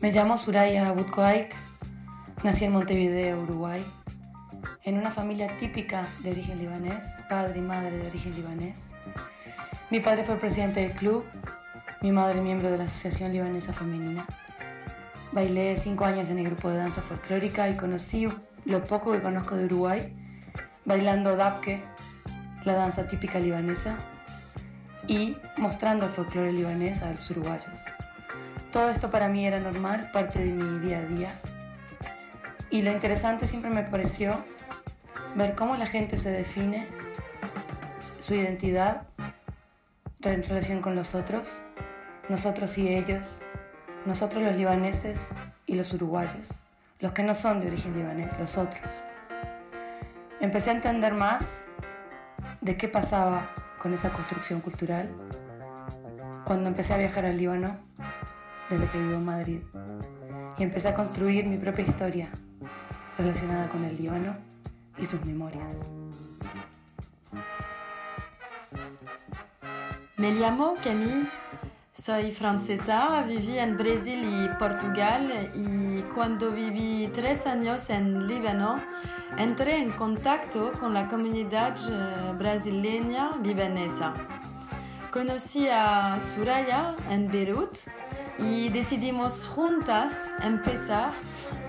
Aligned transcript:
Me 0.00 0.12
llamo 0.12 0.38
Suraya 0.38 0.92
Butkoaik, 0.92 1.54
nací 2.42 2.64
en 2.64 2.72
Montevideo, 2.72 3.42
Uruguay, 3.42 3.84
en 4.84 4.96
una 4.96 5.10
familia 5.10 5.58
típica 5.58 6.06
de 6.22 6.30
origen 6.30 6.58
libanés, 6.58 7.22
padre 7.28 7.58
y 7.58 7.60
madre 7.60 7.94
de 7.98 8.06
origen 8.06 8.34
libanés. 8.34 8.92
Mi 9.90 10.00
padre 10.00 10.24
fue 10.24 10.36
presidente 10.36 10.80
del 10.80 10.92
club, 10.92 11.26
mi 12.00 12.12
madre 12.12 12.40
miembro 12.40 12.70
de 12.70 12.78
la 12.78 12.84
Asociación 12.84 13.30
Libanesa 13.30 13.74
Femenina. 13.74 14.24
Bailé 15.32 15.76
cinco 15.76 16.06
años 16.06 16.30
en 16.30 16.38
el 16.38 16.46
grupo 16.46 16.70
de 16.70 16.78
danza 16.78 17.02
folclórica 17.02 17.68
y 17.68 17.76
conocí 17.76 18.26
lo 18.64 18.82
poco 18.84 19.12
que 19.12 19.20
conozco 19.20 19.54
de 19.54 19.66
Uruguay, 19.66 20.16
bailando 20.86 21.36
dabke, 21.36 21.84
la 22.64 22.72
danza 22.72 23.06
típica 23.06 23.38
libanesa, 23.38 23.98
y 25.06 25.36
mostrando 25.58 26.06
el 26.06 26.10
folclore 26.10 26.54
libanés 26.54 27.02
a 27.02 27.12
los 27.12 27.30
uruguayos. 27.32 27.84
Todo 28.72 28.88
esto 28.88 29.10
para 29.10 29.28
mí 29.28 29.44
era 29.44 29.58
normal, 29.58 30.10
parte 30.12 30.38
de 30.38 30.52
mi 30.52 30.78
día 30.78 30.98
a 30.98 31.02
día. 31.02 31.32
Y 32.70 32.82
lo 32.82 32.92
interesante 32.92 33.44
siempre 33.44 33.68
me 33.70 33.82
pareció 33.82 34.40
ver 35.34 35.56
cómo 35.56 35.76
la 35.76 35.86
gente 35.86 36.16
se 36.16 36.30
define 36.30 36.86
su 38.20 38.34
identidad 38.34 39.08
en 40.22 40.44
relación 40.44 40.80
con 40.80 40.94
los 40.94 41.16
otros, 41.16 41.62
nosotros 42.28 42.78
y 42.78 42.94
ellos, 42.94 43.42
nosotros 44.06 44.42
los 44.44 44.54
libaneses 44.54 45.30
y 45.66 45.74
los 45.74 45.92
uruguayos, 45.94 46.60
los 47.00 47.10
que 47.10 47.24
no 47.24 47.34
son 47.34 47.58
de 47.58 47.66
origen 47.66 47.94
libanés, 47.94 48.38
los 48.38 48.56
otros. 48.56 49.02
Empecé 50.40 50.70
a 50.70 50.74
entender 50.74 51.12
más 51.12 51.66
de 52.60 52.76
qué 52.76 52.86
pasaba 52.86 53.50
con 53.80 53.94
esa 53.94 54.10
construcción 54.10 54.60
cultural 54.60 55.12
cuando 56.44 56.68
empecé 56.68 56.94
a 56.94 56.98
viajar 56.98 57.24
al 57.24 57.36
Líbano 57.36 57.90
desde 58.70 58.86
que 58.86 58.98
vivo 58.98 59.14
en 59.14 59.24
Madrid 59.24 59.60
y 60.56 60.62
empecé 60.62 60.88
a 60.88 60.94
construir 60.94 61.46
mi 61.46 61.58
propia 61.58 61.84
historia 61.84 62.28
relacionada 63.18 63.68
con 63.68 63.84
el 63.84 63.96
Líbano 63.96 64.36
y 64.96 65.04
sus 65.06 65.24
memorias. 65.26 65.90
Me 70.16 70.32
llamo 70.32 70.74
Camille, 70.84 71.26
soy 71.92 72.30
francesa, 72.30 73.22
viví 73.26 73.58
en 73.58 73.76
Brasil 73.76 74.22
y 74.22 74.58
Portugal 74.58 75.32
y 75.54 76.02
cuando 76.14 76.52
viví 76.52 77.10
tres 77.12 77.46
años 77.46 77.90
en 77.90 78.28
Líbano 78.28 78.78
entré 79.38 79.82
en 79.82 79.90
contacto 79.90 80.72
con 80.78 80.94
la 80.94 81.08
comunidad 81.08 81.74
eh, 81.88 82.32
brasileña 82.36 83.36
libanesa. 83.42 84.12
Conocí 85.10 85.68
a 85.68 86.20
Suraya 86.20 86.94
en 87.10 87.28
Beirut 87.28 87.76
y 88.42 88.68
decidimos 88.68 89.48
juntas 89.48 90.34
empezar 90.42 91.12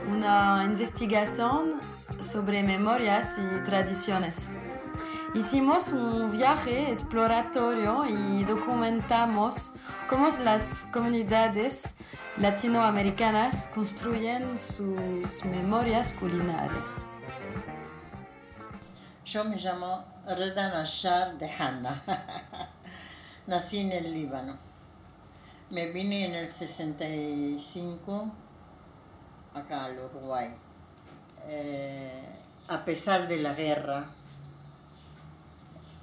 una 0.10 0.64
investigación 0.66 1.82
sobre 2.20 2.64
memorias 2.64 3.38
y 3.38 3.64
tradiciones. 3.64 4.58
Hicimos 5.34 5.94
un 5.94 6.32
viaje 6.32 6.90
exploratorio 6.90 8.04
y 8.06 8.44
documentamos 8.44 9.74
cómo 10.10 10.28
las 10.44 10.88
comunidades 10.92 11.98
latinoamericanas 12.38 13.72
construyen 13.74 14.58
sus 14.58 15.46
memorias 15.46 16.14
culinarias. 16.20 17.08
Yo 19.26 19.46
me 19.46 19.56
llamo 19.56 20.04
Reda 20.28 20.70
Nashar 20.70 21.38
de 21.38 21.50
Hanna. 21.50 22.04
Nací 23.48 23.78
en 23.78 23.92
el 23.94 24.14
Líbano. 24.14 24.71
Me 25.72 25.86
vine 25.86 26.26
en 26.26 26.36
el 26.36 26.52
65 26.52 28.30
acá 29.54 29.86
al 29.86 30.00
Uruguay. 30.00 30.50
Eh, 31.48 32.26
a 32.68 32.84
pesar 32.84 33.26
de 33.30 33.38
la 33.38 33.54
guerra, 33.54 34.04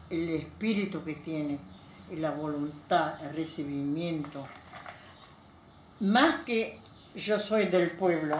el 0.08 0.30
espíritu 0.30 1.04
que 1.04 1.16
tiene 1.16 1.58
y 2.10 2.16
la 2.16 2.30
voluntad, 2.30 3.22
el 3.22 3.36
recibimiento, 3.36 4.46
más 6.00 6.44
que 6.46 6.80
yo 7.14 7.38
soy 7.38 7.66
del 7.66 7.90
pueblo, 7.90 8.38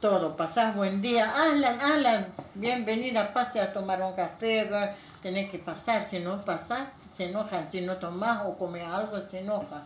todo, 0.00 0.36
pasás 0.36 0.74
buen 0.74 1.00
día, 1.00 1.32
Alan, 1.44 1.80
Alan, 1.80 2.26
bienvenida, 2.56 3.32
pase 3.32 3.60
a 3.60 3.72
tomar 3.72 4.02
un 4.02 4.14
café, 4.14 4.68
tenés 5.22 5.48
que 5.48 5.60
pasar, 5.60 6.10
si 6.10 6.18
no 6.18 6.44
pasás, 6.44 6.88
se 7.16 7.26
enojan, 7.26 7.70
si 7.70 7.82
no 7.82 7.98
tomás 7.98 8.44
o 8.44 8.58
comes 8.58 8.84
algo, 8.84 9.16
se 9.30 9.38
enoja. 9.38 9.84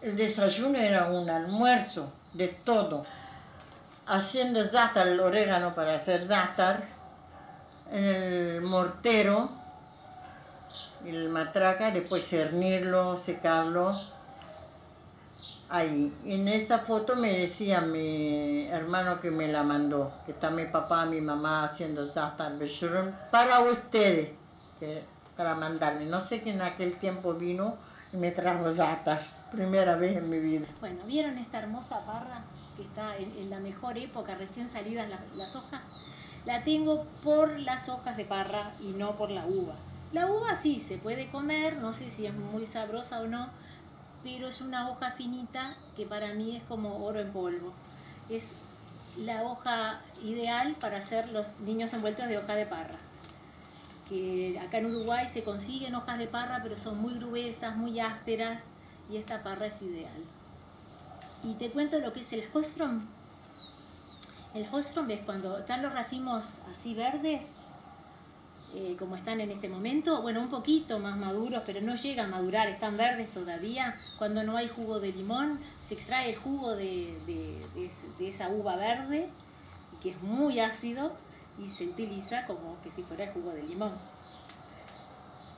El 0.00 0.16
desayuno 0.16 0.78
era 0.78 1.08
un 1.10 1.28
almuerzo 1.28 2.12
de 2.34 2.46
todo. 2.46 3.04
Haciendo 4.06 4.62
zátar, 4.64 5.08
el 5.08 5.18
orégano 5.18 5.74
para 5.74 5.96
hacer 5.96 6.28
zátar, 6.28 6.84
en 7.90 8.04
el 8.04 8.62
mortero, 8.62 9.50
el 11.04 11.28
matraca, 11.28 11.90
después 11.90 12.24
cernirlo, 12.28 13.16
secarlo. 13.16 13.92
Ahí. 15.68 16.12
En 16.26 16.46
esa 16.46 16.80
foto 16.80 17.16
me 17.16 17.32
decía 17.32 17.80
mi 17.80 18.68
hermano 18.68 19.20
que 19.20 19.32
me 19.32 19.48
la 19.48 19.64
mandó, 19.64 20.12
que 20.26 20.32
está 20.32 20.50
mi 20.50 20.66
papá, 20.66 21.06
mi 21.06 21.20
mamá 21.20 21.64
haciendo 21.64 22.06
zátar, 22.12 22.52
para 23.32 23.60
ustedes, 23.60 24.28
para 25.36 25.56
mandarme. 25.56 26.04
No 26.04 26.24
sé 26.28 26.40
que 26.40 26.50
en 26.50 26.62
aquel 26.62 26.98
tiempo 26.98 27.34
vino 27.34 27.76
y 28.12 28.16
me 28.16 28.30
trajo 28.30 28.72
zátar 28.74 29.41
primera 29.52 29.96
vez 29.96 30.16
en 30.16 30.30
mi 30.30 30.38
vida. 30.38 30.66
Bueno, 30.80 31.04
¿vieron 31.06 31.38
esta 31.38 31.58
hermosa 31.58 32.04
parra 32.04 32.42
que 32.76 32.82
está 32.82 33.16
en, 33.16 33.50
la 33.50 33.60
mejor 33.60 33.98
época, 33.98 34.34
recién 34.34 34.68
salidas 34.68 35.08
las, 35.36 35.54
hojas? 35.54 36.00
La 36.44 36.64
tengo 36.64 37.04
por 37.22 37.60
las 37.60 37.88
hojas 37.88 38.16
de 38.16 38.24
parra 38.24 38.72
y 38.80 38.88
no 38.88 39.16
por 39.16 39.30
la 39.30 39.46
uva. 39.46 39.74
La 40.12 40.26
uva 40.26 40.56
sí 40.56 40.78
se 40.78 40.98
puede 40.98 41.30
comer, 41.30 41.76
no 41.76 41.92
sé 41.92 42.10
si 42.10 42.26
es 42.26 42.34
muy 42.34 42.64
sabrosa 42.64 43.20
o 43.20 43.26
no, 43.26 43.48
pero 44.24 44.48
es 44.48 44.60
una 44.60 44.90
hoja 44.90 45.12
finita 45.12 45.76
que 45.96 46.06
para 46.06 46.34
mí 46.34 46.56
es 46.56 46.62
como 46.64 47.04
oro 47.04 47.20
en 47.20 47.32
polvo. 47.32 47.72
Es 48.28 48.54
la 49.16 49.42
hoja 49.42 50.00
ideal 50.24 50.76
para 50.80 50.98
hacer 50.98 51.28
los 51.28 51.60
niños 51.60 51.92
envueltos 51.92 52.26
de 52.28 52.38
hoja 52.38 52.54
de 52.54 52.66
parra. 52.66 52.98
Que 54.08 54.58
acá 54.58 54.78
en 54.78 54.86
Uruguay 54.86 55.26
se 55.28 55.44
consiguen 55.44 55.94
hojas 55.94 56.18
de 56.18 56.26
parra, 56.26 56.60
pero 56.62 56.76
son 56.76 57.00
muy 57.00 57.14
gruesas, 57.14 57.76
muy 57.76 58.00
ásperas 58.00 58.70
y 59.12 59.18
esta 59.18 59.42
parra 59.42 59.66
es 59.66 59.82
ideal. 59.82 60.22
Y 61.44 61.54
te 61.54 61.70
cuento 61.70 61.98
lo 61.98 62.12
que 62.12 62.20
es 62.20 62.32
el 62.32 62.44
hostrom. 62.52 63.06
El 64.54 64.66
hostrom 64.72 65.10
es 65.10 65.20
cuando 65.20 65.58
están 65.58 65.82
los 65.82 65.92
racimos 65.92 66.46
así 66.70 66.94
verdes, 66.94 67.52
eh, 68.74 68.96
como 68.98 69.16
están 69.16 69.40
en 69.42 69.50
este 69.50 69.68
momento, 69.68 70.22
bueno, 70.22 70.40
un 70.40 70.48
poquito 70.48 70.98
más 70.98 71.16
maduros, 71.18 71.62
pero 71.66 71.82
no 71.82 71.94
llegan 71.94 72.26
a 72.26 72.36
madurar, 72.36 72.68
están 72.68 72.96
verdes 72.96 73.32
todavía. 73.32 73.94
Cuando 74.18 74.42
no 74.44 74.56
hay 74.56 74.68
jugo 74.68 74.98
de 74.98 75.12
limón, 75.12 75.60
se 75.86 75.94
extrae 75.94 76.30
el 76.30 76.36
jugo 76.36 76.74
de, 76.74 77.14
de 78.18 78.28
esa 78.28 78.48
uva 78.48 78.76
verde, 78.76 79.28
que 80.02 80.10
es 80.10 80.22
muy 80.22 80.60
ácido, 80.60 81.12
y 81.58 81.66
se 81.66 81.84
utiliza 81.84 82.46
como 82.46 82.80
que 82.82 82.90
si 82.90 83.02
fuera 83.02 83.24
el 83.24 83.30
jugo 83.32 83.50
de 83.50 83.62
limón. 83.62 83.92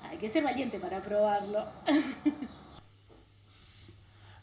Hay 0.02 0.18
que 0.18 0.28
ser 0.28 0.42
valiente 0.42 0.80
para 0.80 1.00
probarlo. 1.00 1.66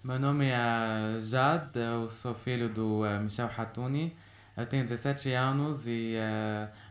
Meu 0.03 0.17
nome 0.17 0.47
é 0.47 1.19
Jade, 1.21 1.77
eu 1.77 2.09
sou 2.09 2.33
filho 2.33 2.67
do 2.67 3.03
uh, 3.03 3.19
Michel 3.21 3.47
Hatouni. 3.55 4.17
Eu 4.57 4.65
tenho 4.65 4.81
17 4.81 5.31
anos 5.33 5.85
e 5.85 6.15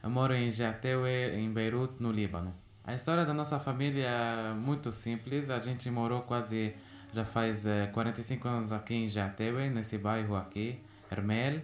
uh, 0.04 0.08
moro 0.08 0.32
em 0.32 0.52
Jatewe, 0.52 1.34
em 1.34 1.52
Beirute, 1.52 2.00
no 2.00 2.12
Líbano. 2.12 2.54
A 2.84 2.94
história 2.94 3.24
da 3.24 3.34
nossa 3.34 3.58
família 3.58 4.06
é 4.06 4.54
muito 4.54 4.92
simples. 4.92 5.50
A 5.50 5.58
gente 5.58 5.90
morou 5.90 6.22
quase, 6.22 6.72
já 7.12 7.24
faz 7.24 7.64
uh, 7.64 7.90
45 7.92 8.46
anos 8.46 8.70
aqui 8.70 8.94
em 8.94 9.08
Jatewe, 9.08 9.68
nesse 9.70 9.98
bairro 9.98 10.36
aqui, 10.36 10.78
Hermel. 11.10 11.62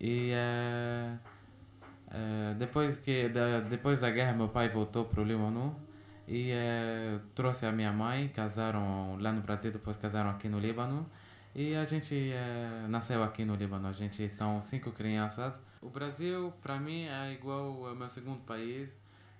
E 0.00 0.32
depois, 2.58 2.98
que, 2.98 3.28
da, 3.28 3.60
depois 3.60 4.00
da 4.00 4.10
guerra, 4.10 4.32
meu 4.32 4.48
pai 4.48 4.68
voltou 4.68 5.04
para 5.04 5.20
o 5.20 5.24
Líbano 5.24 5.76
e 6.28 6.52
uh, 6.52 7.20
trouxe 7.34 7.64
a 7.64 7.72
minha 7.72 7.90
mãe, 7.90 8.28
casaram 8.28 9.16
lá 9.18 9.32
no 9.32 9.40
Brasil, 9.40 9.72
depois 9.72 9.96
casaram 9.96 10.28
aqui 10.28 10.48
no 10.48 10.58
Líbano. 10.58 11.08
E 11.54 11.74
a 11.74 11.84
gente 11.86 12.30
é, 12.30 12.86
nasceu 12.88 13.22
aqui 13.22 13.44
no 13.44 13.56
Líbano, 13.56 13.88
a 13.88 13.92
gente 13.92 14.28
são 14.28 14.60
cinco 14.60 14.92
crianças. 14.92 15.60
O 15.80 15.88
Brasil, 15.88 16.52
para 16.60 16.78
mim, 16.78 17.06
é 17.06 17.32
igual 17.32 17.86
ao 17.86 17.96
meu 17.96 18.08
segundo 18.08 18.40
país. 18.44 18.96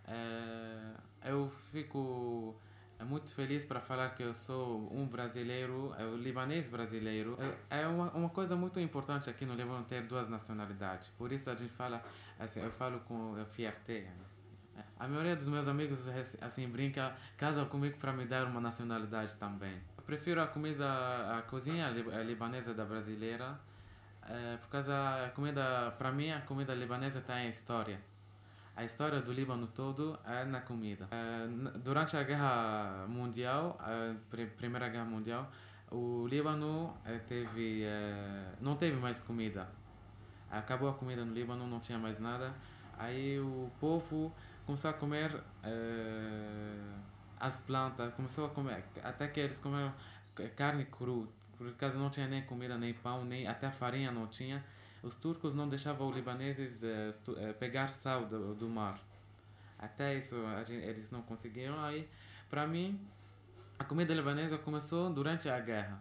É, 0.06 1.31
eu 1.31 1.52
fico 1.70 2.56
é 2.99 3.05
muito 3.05 3.32
feliz 3.32 3.64
para 3.64 3.81
falar 3.81 4.11
que 4.11 4.23
eu 4.23 4.35
sou 4.35 4.88
um 4.93 5.06
brasileiro, 5.06 5.94
é 5.96 6.05
o 6.05 6.17
libanês 6.17 6.69
brasileiro. 6.69 7.38
É 7.70 7.87
uma, 7.87 8.11
uma 8.12 8.29
coisa 8.31 8.56
muito 8.56 8.81
importante 8.81 9.31
aqui 9.31 9.46
no 9.46 9.55
Líbano 9.55 9.85
ter 9.85 10.02
duas 10.02 10.29
nacionalidades. 10.29 11.08
Por 11.17 11.31
isso 11.31 11.49
a 11.49 11.55
gente 11.55 11.73
fala, 11.73 12.02
assim, 12.38 12.61
eu 12.61 12.73
falo 12.73 12.99
com 13.00 13.37
fierté. 13.50 14.00
Né? 14.00 14.28
A 14.99 15.06
maioria 15.06 15.37
dos 15.37 15.49
meus 15.49 15.69
amigos 15.69 16.00
assim 16.41 16.69
brinca, 16.69 17.15
casa 17.37 17.65
comigo 17.65 17.99
para 17.99 18.12
me 18.12 18.25
dar 18.25 18.47
uma 18.47 18.61
nacionalidade 18.61 19.37
também 19.37 19.79
prefiro 20.09 20.41
a 20.41 20.47
comida, 20.47 20.87
a 21.37 21.43
cozinha 21.43 21.91
libanesa 21.91 22.73
da 22.73 22.83
brasileira, 22.83 23.61
é, 24.27 24.56
por 24.56 24.71
causa 24.71 25.27
a 25.27 25.29
comida, 25.29 25.95
para 25.99 26.11
mim 26.11 26.31
a 26.31 26.41
comida 26.41 26.75
libanesa 26.75 27.21
tem 27.21 27.50
história. 27.50 28.00
A 28.75 28.85
história 28.85 29.21
do 29.21 29.31
Líbano 29.31 29.67
todo 29.67 30.19
é 30.25 30.47
na 30.47 30.62
comida. 30.62 31.06
É, 31.11 31.47
durante 31.81 32.17
a 32.17 32.23
Guerra 32.23 33.05
Mundial, 33.06 33.79
a 33.81 34.15
Primeira 34.56 34.89
Guerra 34.89 35.05
Mundial, 35.05 35.50
o 35.91 36.27
Líbano 36.27 36.97
teve, 37.29 37.83
é, 37.85 38.55
não 38.62 38.77
teve 38.77 38.97
mais 38.97 39.21
comida. 39.21 39.69
Acabou 40.50 40.89
a 40.89 40.95
comida 40.95 41.23
no 41.23 41.35
Líbano, 41.35 41.67
não 41.67 41.81
tinha 41.81 41.99
mais 41.99 42.19
nada. 42.19 42.55
Aí 42.99 43.39
o 43.39 43.71
povo 43.79 44.33
começou 44.69 44.91
a 44.91 44.93
comer 44.93 45.43
as 47.41 47.59
plantas, 47.59 48.12
começou 48.12 48.44
a 48.44 48.50
comer, 48.50 48.85
até 49.03 49.26
que 49.26 49.41
eles 49.41 49.59
comeram 49.59 49.94
carne 50.56 50.85
cru, 50.85 51.26
por 51.56 51.73
causa 51.73 51.97
não 51.97 52.11
tinha 52.11 52.26
nem 52.26 52.43
comida, 52.43 52.76
nem 52.76 52.93
pão, 52.93 53.25
nem 53.25 53.49
até 53.49 53.70
farinha 53.70 54.12
não 54.12 54.26
tinha. 54.26 54.62
Os 55.03 55.15
turcos 55.15 55.55
não 55.55 55.67
deixavam 55.69 56.09
os 56.09 56.15
libaneses 56.15 56.82
uh, 56.82 57.55
pegar 57.55 57.88
sal 57.88 58.26
do, 58.26 58.55
do 58.55 58.69
mar. 58.69 59.00
Até 59.79 60.19
isso 60.19 60.37
gente, 60.67 60.85
eles 60.85 61.11
não 61.11 61.23
conseguiram. 61.23 61.82
Aí, 61.82 62.06
para 62.50 62.67
mim, 62.67 63.00
a 63.79 63.85
comida 63.85 64.12
libanesa 64.12 64.59
começou 64.59 65.09
durante 65.09 65.49
a 65.49 65.59
guerra. 65.59 65.99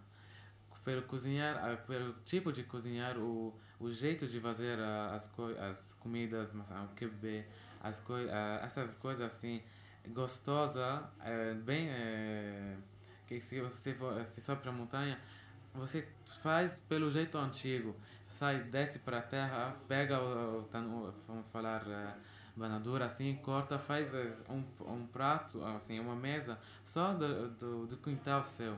Pelo 0.83 1.03
cozinhar, 1.03 1.85
pelo 1.85 2.13
tipo 2.25 2.51
de 2.51 2.63
cozinhar, 2.63 3.17
o, 3.17 3.57
o 3.79 3.89
jeito 3.89 4.27
de 4.27 4.41
fazer 4.41 4.77
as, 4.79 5.31
as 5.59 5.93
comidas, 5.99 6.53
o 6.53 6.95
kibbeh, 6.95 7.45
as 7.87 7.99
co 8.01 8.17
essas 8.17 8.95
coisas 8.95 9.33
assim, 9.33 9.61
gostosa, 10.07 11.03
é, 11.23 11.53
bem. 11.53 11.89
É, 11.89 12.75
que 13.27 13.41
se 13.41 13.59
você 13.59 13.93
for, 13.93 14.25
se 14.25 14.41
sobe 14.41 14.61
para 14.61 14.71
a 14.71 14.73
montanha, 14.73 15.19
você 15.73 16.07
faz 16.41 16.79
pelo 16.87 17.11
jeito 17.11 17.37
antigo. 17.37 17.95
Sai, 18.29 18.63
desce 18.63 18.99
para 18.99 19.19
a 19.19 19.21
terra, 19.21 19.75
pega 19.87 20.19
o, 20.19 20.61
o, 20.61 21.13
vamos 21.27 21.45
falar, 21.51 21.85
é, 21.87 22.13
banadura 22.55 23.05
assim, 23.05 23.35
corta, 23.35 23.77
faz 23.77 24.13
um, 24.49 24.63
um 24.85 25.05
prato, 25.07 25.63
assim, 25.65 25.99
uma 25.99 26.15
mesa 26.15 26.57
só 26.85 27.13
do, 27.13 27.49
do, 27.51 27.87
do 27.87 27.97
quintal 27.97 28.43
seu. 28.43 28.77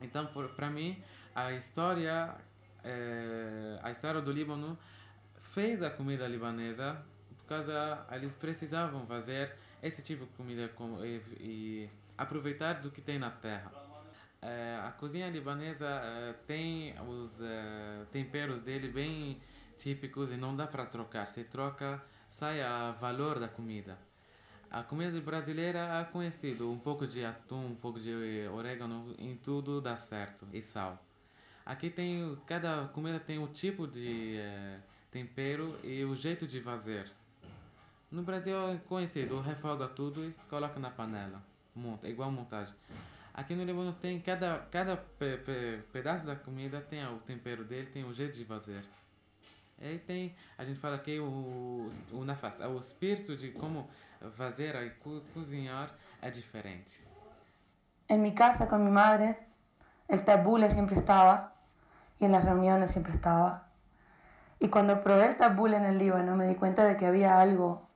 Então, 0.00 0.28
para 0.54 0.70
mim, 0.70 1.02
a 1.34 1.52
história, 1.52 2.36
a 3.82 3.90
história 3.90 4.20
do 4.20 4.30
Líbano 4.30 4.78
fez 5.36 5.82
a 5.82 5.90
comida 5.90 6.26
libanesa 6.28 7.04
causa 7.48 8.06
eles 8.12 8.34
precisavam 8.34 9.06
fazer 9.06 9.54
esse 9.82 10.02
tipo 10.02 10.26
de 10.26 10.32
comida 10.32 10.68
com, 10.68 11.04
e, 11.04 11.22
e 11.40 11.90
aproveitar 12.16 12.74
do 12.80 12.90
que 12.90 13.00
tem 13.00 13.18
na 13.18 13.30
terra. 13.30 13.72
É, 14.40 14.80
a 14.84 14.92
cozinha 14.92 15.28
libanesa 15.28 15.86
é, 15.86 16.32
tem 16.46 16.94
os 17.08 17.40
é, 17.40 18.04
temperos 18.12 18.62
dele 18.62 18.88
bem 18.88 19.40
típicos 19.76 20.30
e 20.30 20.36
não 20.36 20.54
dá 20.54 20.66
para 20.66 20.86
trocar. 20.86 21.26
Se 21.26 21.44
troca, 21.44 22.02
sai 22.30 22.62
a 22.62 22.92
valor 22.92 23.40
da 23.40 23.48
comida. 23.48 23.98
A 24.70 24.82
comida 24.82 25.18
brasileira 25.20 25.78
é 25.78 26.04
conhecida, 26.04 26.64
um 26.66 26.78
pouco 26.78 27.06
de 27.06 27.24
atum, 27.24 27.68
um 27.68 27.74
pouco 27.74 27.98
de 27.98 28.46
orégano, 28.52 29.14
em 29.18 29.34
tudo 29.34 29.80
dá 29.80 29.96
certo, 29.96 30.46
e 30.52 30.60
sal. 30.60 31.02
Aqui 31.64 31.88
tem, 31.88 32.36
cada 32.46 32.86
comida 32.88 33.18
tem 33.18 33.38
o 33.38 33.46
tipo 33.46 33.86
de 33.86 34.38
tempero 35.10 35.78
e 35.82 36.04
o 36.04 36.14
jeito 36.14 36.46
de 36.46 36.60
fazer. 36.60 37.10
No 38.10 38.22
Brasil 38.22 38.56
é 38.70 38.76
conhecido, 38.88 39.38
refoga 39.40 39.86
tudo 39.86 40.24
e 40.24 40.32
coloca 40.48 40.80
na 40.80 40.90
panela. 40.90 41.42
Monta, 41.74 42.06
é 42.06 42.10
igual 42.10 42.30
montagem. 42.30 42.74
Aqui 43.34 43.54
no 43.54 43.64
Líbano 43.64 43.92
tem 43.92 44.18
cada, 44.18 44.66
cada 44.70 44.96
pe, 44.96 45.36
pe, 45.36 45.82
pedaço 45.92 46.26
da 46.26 46.34
comida 46.34 46.80
tem 46.80 47.06
o 47.06 47.18
tempero 47.18 47.64
dele, 47.64 47.88
tem 47.88 48.04
o 48.04 48.12
jeito 48.12 48.36
de 48.36 48.46
fazer. 48.46 48.82
E 49.78 49.98
tem, 49.98 50.34
a 50.56 50.64
gente 50.64 50.80
fala 50.80 50.98
que 50.98 51.20
o, 51.20 51.88
o 52.10 52.24
nafas, 52.24 52.60
o 52.60 52.78
espírito 52.78 53.36
de 53.36 53.50
como 53.50 53.88
fazer 54.32 54.74
e 54.76 54.90
co 54.90 55.20
cozinhar 55.34 55.94
é 56.22 56.30
diferente. 56.30 57.04
En 58.08 58.22
mi 58.22 58.34
casa 58.34 58.66
con 58.66 58.84
mi 58.84 58.90
madre, 58.90 59.38
el 60.08 60.24
tabule 60.24 60.70
siempre 60.70 60.96
estaba 60.96 61.54
y 62.18 62.24
en 62.24 62.32
las 62.32 62.44
reuniones 62.44 62.90
siempre 62.90 63.12
estaba. 63.12 63.68
Y 64.58 64.68
cuando 64.68 65.04
probé 65.04 65.26
el 65.26 65.36
tabule 65.36 65.76
en 65.76 65.84
el 65.84 65.98
Líbano 65.98 66.34
me 66.34 66.46
di 66.46 66.56
cuenta 66.56 66.84
de 66.84 66.96
que 66.96 67.06
había 67.06 67.38
algo 67.38 67.87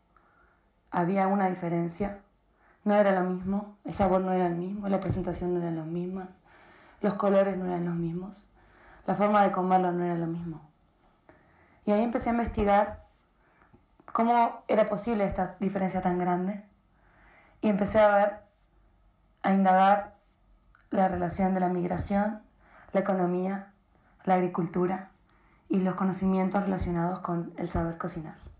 había 0.92 1.26
una 1.26 1.48
diferencia. 1.48 2.20
No 2.84 2.94
era 2.94 3.12
lo 3.12 3.28
mismo, 3.28 3.76
el 3.84 3.92
sabor 3.92 4.20
no 4.20 4.32
era 4.32 4.46
el 4.46 4.54
mismo, 4.54 4.88
la 4.88 5.00
presentación 5.00 5.54
no 5.54 5.60
era 5.60 5.70
la 5.70 5.84
misma, 5.84 6.28
los 7.00 7.14
colores 7.14 7.56
no 7.56 7.66
eran 7.66 7.84
los 7.84 7.94
mismos, 7.94 8.48
la 9.06 9.14
forma 9.14 9.42
de 9.42 9.52
comerlo 9.52 9.92
no 9.92 10.04
era 10.04 10.16
lo 10.16 10.26
mismo. 10.26 10.60
Y 11.84 11.92
ahí 11.92 12.02
empecé 12.02 12.30
a 12.30 12.32
investigar 12.32 13.04
cómo 14.12 14.62
era 14.68 14.86
posible 14.86 15.24
esta 15.24 15.56
diferencia 15.58 16.00
tan 16.00 16.18
grande 16.18 16.64
y 17.60 17.68
empecé 17.68 18.00
a 18.00 18.08
ver, 18.08 18.42
a 19.42 19.52
indagar 19.52 20.16
la 20.90 21.08
relación 21.08 21.54
de 21.54 21.60
la 21.60 21.68
migración, 21.68 22.42
la 22.92 23.00
economía, 23.00 23.72
la 24.24 24.34
agricultura 24.34 25.10
y 25.68 25.80
los 25.80 25.94
conocimientos 25.94 26.62
relacionados 26.62 27.20
con 27.20 27.54
el 27.56 27.68
saber 27.68 27.96
cocinar. 27.96 28.51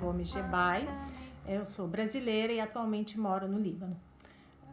Gomes 0.00 0.28
Gebai. 0.28 0.88
Eu 1.46 1.64
sou 1.64 1.86
brasileira 1.86 2.52
e 2.52 2.58
atualmente 2.58 3.18
moro 3.18 3.46
no 3.46 3.58
Líbano. 3.58 3.96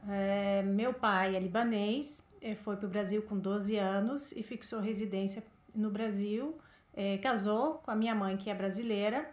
É, 0.09 0.63
meu 0.63 0.93
pai 0.93 1.35
é 1.35 1.39
libanês, 1.39 2.27
é, 2.41 2.55
foi 2.55 2.75
para 2.75 2.87
o 2.87 2.89
Brasil 2.89 3.21
com 3.21 3.37
12 3.37 3.77
anos 3.77 4.31
e 4.31 4.41
fixou 4.41 4.79
residência 4.79 5.43
no 5.75 5.91
Brasil. 5.91 6.57
É, 6.93 7.17
casou 7.19 7.75
com 7.75 7.91
a 7.91 7.95
minha 7.95 8.15
mãe, 8.15 8.35
que 8.35 8.49
é 8.49 8.55
brasileira, 8.55 9.29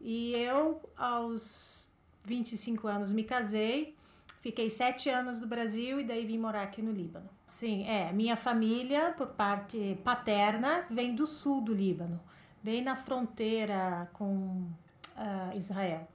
e 0.00 0.34
eu, 0.34 0.80
aos 0.96 1.88
25 2.24 2.88
anos, 2.88 3.12
me 3.12 3.22
casei. 3.22 3.94
Fiquei 4.40 4.68
sete 4.68 5.08
anos 5.08 5.40
no 5.40 5.46
Brasil 5.46 6.00
e 6.00 6.04
daí 6.04 6.26
vim 6.26 6.38
morar 6.38 6.62
aqui 6.62 6.82
no 6.82 6.90
Líbano. 6.90 7.30
Sim, 7.46 7.86
é. 7.86 8.12
Minha 8.12 8.36
família, 8.36 9.14
por 9.16 9.28
parte 9.28 9.98
paterna, 10.02 10.84
vem 10.90 11.14
do 11.14 11.26
sul 11.26 11.60
do 11.60 11.72
Líbano, 11.72 12.20
bem 12.64 12.80
na 12.82 12.96
fronteira 12.96 14.08
com 14.14 14.66
uh, 15.16 15.56
Israel. 15.56 16.08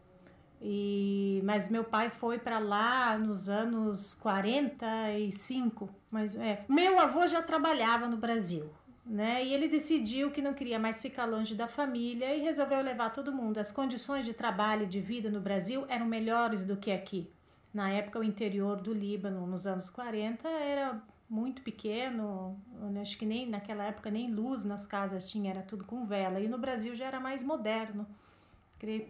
E, 0.59 1.41
mas 1.45 1.69
meu 1.69 1.83
pai 1.83 2.09
foi 2.09 2.39
para 2.39 2.57
lá 2.57 3.17
nos 3.17 3.47
anos 3.47 4.15
45, 4.15 5.87
mas 6.11 6.35
é, 6.35 6.65
meu 6.67 6.99
avô 6.99 7.25
já 7.27 7.41
trabalhava 7.41 8.09
no 8.09 8.17
Brasil, 8.17 8.69
né? 9.05 9.45
E 9.45 9.53
ele 9.53 9.69
decidiu 9.69 10.31
que 10.31 10.41
não 10.41 10.53
queria 10.53 10.79
mais 10.79 11.01
ficar 11.01 11.25
longe 11.25 11.55
da 11.55 11.67
família 11.67 12.35
e 12.35 12.41
resolveu 12.41 12.81
levar 12.81 13.11
todo 13.13 13.31
mundo. 13.31 13.59
As 13.59 13.71
condições 13.71 14.25
de 14.25 14.33
trabalho 14.33 14.83
e 14.83 14.87
de 14.87 14.99
vida 14.99 15.29
no 15.29 15.39
Brasil 15.39 15.85
eram 15.87 16.07
melhores 16.07 16.65
do 16.65 16.75
que 16.75 16.91
aqui. 16.91 17.31
Na 17.73 17.91
época 17.91 18.19
o 18.19 18.23
interior 18.23 18.81
do 18.81 18.91
Líbano, 18.91 19.45
nos 19.47 19.65
anos 19.65 19.89
40, 19.89 20.49
era 20.49 21.01
muito 21.29 21.61
pequeno, 21.61 22.59
acho 22.99 23.17
que 23.17 23.25
nem 23.25 23.47
naquela 23.47 23.85
época 23.85 24.09
nem 24.09 24.31
luz 24.31 24.63
nas 24.63 24.85
casas 24.87 25.29
tinha, 25.29 25.51
era 25.51 25.61
tudo 25.61 25.85
com 25.85 26.05
vela. 26.05 26.39
E 26.39 26.47
no 26.47 26.57
Brasil 26.57 26.95
já 26.95 27.05
era 27.05 27.19
mais 27.19 27.43
moderno. 27.43 28.07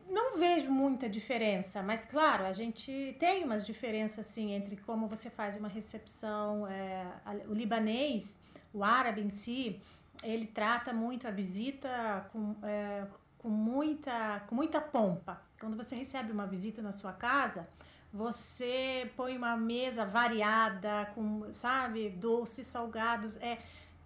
Não 0.10 0.38
vejo 0.38 0.72
muita 0.72 1.08
diferença, 1.08 1.84
mas 1.84 2.04
claro, 2.04 2.44
a 2.46 2.52
gente 2.52 3.16
tem 3.20 3.44
umas 3.44 3.66
diferenças 3.66 4.26
assim 4.26 4.54
entre 4.54 4.76
como 4.78 5.08
você 5.08 5.30
faz 5.30 5.56
uma 5.56 5.68
recepção. 5.68 6.68
É, 6.68 7.06
o 7.48 7.54
libanês, 7.54 8.40
o 8.74 8.84
árabe 8.84 9.22
em 9.22 9.30
si, 9.30 9.80
ele 10.24 10.48
trata 10.48 10.92
muito 10.92 11.28
a 11.28 11.32
visita 11.32 12.28
com, 12.32 12.56
é, 12.64 13.06
com 13.38 13.50
muita, 13.50 14.42
com 14.48 14.56
muita 14.56 14.82
pompa. 14.82 15.40
Quando 15.60 15.78
você 15.78 15.96
recebe 15.96 16.32
uma 16.32 16.48
visita 16.48 16.82
na 16.82 16.92
sua 16.92 17.14
casa, 17.14 17.68
você 18.12 19.12
põe 19.16 19.38
uma 19.38 19.56
mesa 19.56 20.06
variada, 20.06 21.12
com, 21.14 21.52
sabe, 21.54 22.10
doces, 22.10 22.68
salgados. 22.68 23.38
É, 23.38 23.60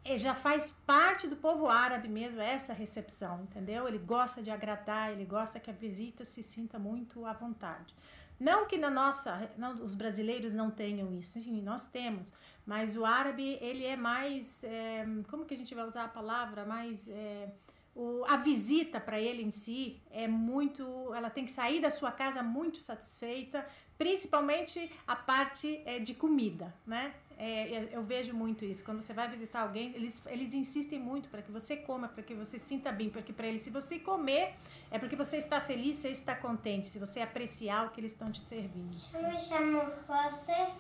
é, 0.04 0.18
já 0.18 0.36
faz 0.36 0.70
parte 0.86 1.28
do 1.28 1.38
povo 1.38 1.68
árabe 1.68 2.10
mesmo 2.10 2.42
essa 2.42 2.74
recepção, 2.74 3.44
entendeu? 3.44 3.88
Ele 3.88 3.98
gosta 3.98 4.44
de 4.44 4.52
agradar, 4.52 5.12
ele 5.12 5.24
gosta 5.24 5.60
que 5.60 5.70
a 5.70 5.74
visita 5.74 6.26
se 6.26 6.44
sinta 6.44 6.78
muito 6.78 7.26
à 7.26 7.32
vontade. 7.32 7.96
Não 8.40 8.66
que 8.66 8.78
na 8.78 8.90
nossa, 8.90 9.50
não, 9.58 9.76
os 9.76 9.94
brasileiros 9.94 10.52
não 10.52 10.70
tenham 10.70 11.14
isso, 11.14 11.40
sim, 11.40 11.62
nós 11.62 11.86
temos, 11.86 12.34
mas 12.66 12.98
o 12.98 13.06
árabe 13.06 13.58
ele 13.62 13.86
é 13.86 13.96
mais, 13.96 14.64
é, 14.66 15.06
como 15.30 15.46
que 15.46 15.54
a 15.54 15.58
gente 15.58 15.74
vai 15.74 15.86
usar 15.86 16.06
a 16.06 16.10
palavra, 16.10 16.66
mais 16.66 17.08
é, 17.08 17.48
o, 17.96 18.26
a 18.28 18.38
visita 18.38 19.00
para 19.00 19.20
ele 19.20 19.44
em 19.44 19.52
si 19.52 20.02
é 20.10 20.28
muito, 20.28 21.14
ela 21.14 21.30
tem 21.30 21.46
que 21.46 21.52
sair 21.52 21.80
da 21.80 21.92
sua 21.92 22.12
casa 22.12 22.42
muito 22.42 22.80
satisfeita, 22.80 23.66
principalmente 23.98 24.92
a 25.08 25.16
parte 25.16 25.82
é, 25.86 26.00
de 26.00 26.14
comida, 26.14 26.74
né? 26.86 27.14
É, 27.38 27.90
eu 27.92 28.04
vejo 28.04 28.34
muito 28.34 28.64
isso. 28.64 28.84
Quando 28.84 29.02
você 29.02 29.14
vai 29.14 29.28
visitar 29.28 29.62
alguém, 29.62 29.94
eles, 29.96 30.24
eles 30.28 30.54
insistem 30.54 31.00
muito 31.00 31.30
para 31.30 31.42
que 31.42 31.52
você 31.52 31.76
coma, 31.76 32.08
para 32.08 32.24
que 32.24 32.34
você 32.34 32.58
sinta 32.58 32.92
bem, 32.92 33.10
porque 33.10 33.34
para 33.34 33.48
eles, 33.48 33.62
se 33.62 33.70
você 33.70 34.00
comer, 34.00 34.54
é 34.90 35.00
porque 35.00 35.16
você 35.16 35.38
está 35.38 35.60
feliz, 35.60 35.98
você 35.98 36.10
está 36.10 36.36
contente, 36.36 36.88
se 36.88 37.00
você 37.00 37.22
apreciar 37.22 37.88
o 37.88 37.90
que 37.90 38.00
eles 38.00 38.12
estão 38.12 38.32
te 38.32 38.40
servindo. 38.40 38.96
Eu 39.14 39.24
me 39.24 39.40
chamo 39.40 39.82
José, 40.08 40.74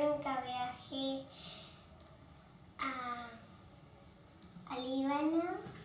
nunca 0.00 0.40
viajei 0.40 1.26
a, 2.78 3.30
a 4.66 4.78
Líbano 4.78 5.77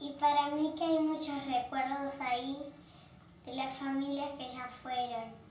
e 0.00 0.12
para 0.18 0.50
mim 0.50 0.72
que 0.76 0.84
há 0.84 1.00
muitos 1.00 1.44
recuerdos 1.44 2.20
aí 2.20 2.72
de 3.44 3.54
las 3.54 3.76
familias 3.76 4.30
que 4.38 4.52
ya 4.52 4.68
fueron. 4.82 5.48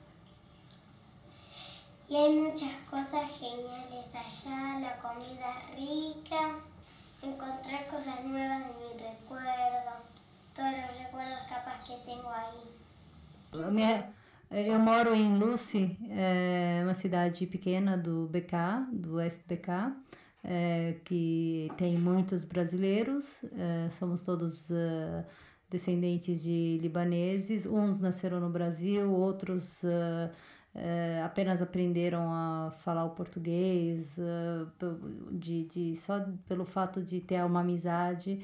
Y 2.10 2.16
hay 2.16 2.40
muchas 2.40 2.72
cosas 2.90 3.30
geniales 3.38 4.06
allá, 4.14 4.80
la 4.80 4.98
comida 4.98 5.60
rica, 5.76 6.56
encontrar 7.22 7.88
cosas 7.88 8.24
nuevas 8.24 8.60
de 8.68 8.74
mi 8.76 8.94
recuerdo, 9.04 9.92
todos 10.56 10.72
los 10.72 10.98
recuerdos 10.98 11.40
capaz 11.50 11.84
que 11.86 11.98
tengo 12.06 12.30
aí. 12.30 12.78
Minha, 13.74 14.14
eu 14.52 14.80
moro 14.80 15.14
em 15.14 15.38
Lucy, 15.38 15.98
é 16.10 16.82
uma 16.84 16.94
cidade 16.94 17.46
pequena 17.48 17.98
do 17.98 18.28
BK, 18.28 18.88
do 18.94 19.16
Oeste 19.16 19.44
BK, 19.46 19.94
é, 20.48 20.96
que 21.04 21.70
tem 21.76 21.98
muitos 21.98 22.46
brasileiros, 22.46 23.44
é, 23.52 23.90
somos 23.90 24.22
todos 24.22 24.70
uh, 24.70 25.26
descendentes 25.70 26.42
de 26.42 26.78
libaneses, 26.82 27.66
uns 27.66 28.00
nasceram 28.00 28.40
no 28.40 28.50
Brasil, 28.50 29.12
outros 29.12 29.84
uh, 29.84 30.32
uh, 30.74 31.26
apenas 31.26 31.62
aprenderam 31.62 32.32
a 32.32 32.72
falar 32.78 33.04
o 33.04 33.10
português, 33.10 34.16
de, 35.34 35.66
de, 35.66 35.96
só 35.98 36.26
pelo 36.48 36.66
fato 36.66 37.02
de 37.02 37.20
ter 37.20 37.44
uma 37.44 37.60
amizade. 37.60 38.40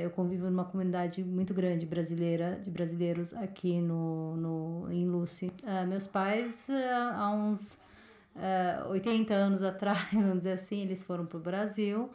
eu 0.00 0.10
convivo 0.10 0.48
numa 0.48 0.64
comunidade 0.64 1.24
muito 1.24 1.52
grande 1.52 1.84
brasileira, 1.84 2.60
de 2.62 2.70
brasileiros 2.70 3.34
aqui 3.34 3.80
no, 3.80 4.36
no, 4.36 4.92
em 4.92 5.04
Lucy. 5.04 5.50
meus 5.88 6.06
pais, 6.06 6.68
há 7.16 7.32
uns 7.32 7.76
uh, 8.86 8.88
80 8.90 9.34
anos 9.34 9.62
atrás, 9.62 10.06
vamos 10.12 10.38
dizer 10.38 10.52
assim, 10.52 10.82
eles 10.82 11.02
foram 11.02 11.26
para 11.26 11.38
o 11.38 11.40
Brasil, 11.40 12.10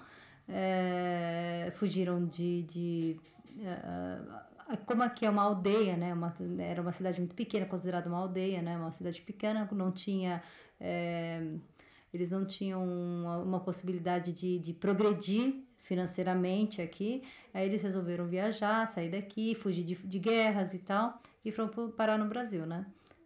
fugiram 1.75 2.25
de, 2.25 2.63
de 2.63 3.19
uh, 3.59 4.43
como 4.85 5.03
aqui 5.03 5.25
é 5.25 5.29
uma 5.29 5.43
aldeia, 5.43 5.95
né? 5.97 6.13
Uma, 6.13 6.33
era 6.59 6.81
uma 6.81 6.91
cidade 6.91 7.19
muito 7.19 7.35
pequena, 7.35 7.65
considerada 7.65 8.07
uma 8.07 8.17
aldeia, 8.17 8.61
né? 8.61 8.77
Uma 8.77 8.91
cidade 8.91 9.21
pequena, 9.21 9.67
não 9.71 9.91
tinha. 9.91 10.41
É, 10.79 11.41
eles 12.13 12.31
não 12.31 12.45
tinham 12.45 12.83
uma, 12.85 13.37
uma 13.39 13.59
possibilidade 13.59 14.31
de, 14.31 14.59
de 14.59 14.73
progredir 14.73 15.63
financeiramente 15.83 16.81
aqui. 16.81 17.23
Aí 17.53 17.65
eles 17.67 17.83
resolveram 17.83 18.27
viajar, 18.27 18.87
sair 18.87 19.09
daqui, 19.09 19.55
fugir 19.55 19.83
de, 19.83 19.95
de 19.95 20.19
guerras 20.19 20.73
e 20.73 20.79
tal, 20.79 21.19
e 21.43 21.51
foram 21.51 21.69
parar 21.91 22.17
no 22.17 22.25
Brasil, 22.25 22.65
né? 22.65 22.85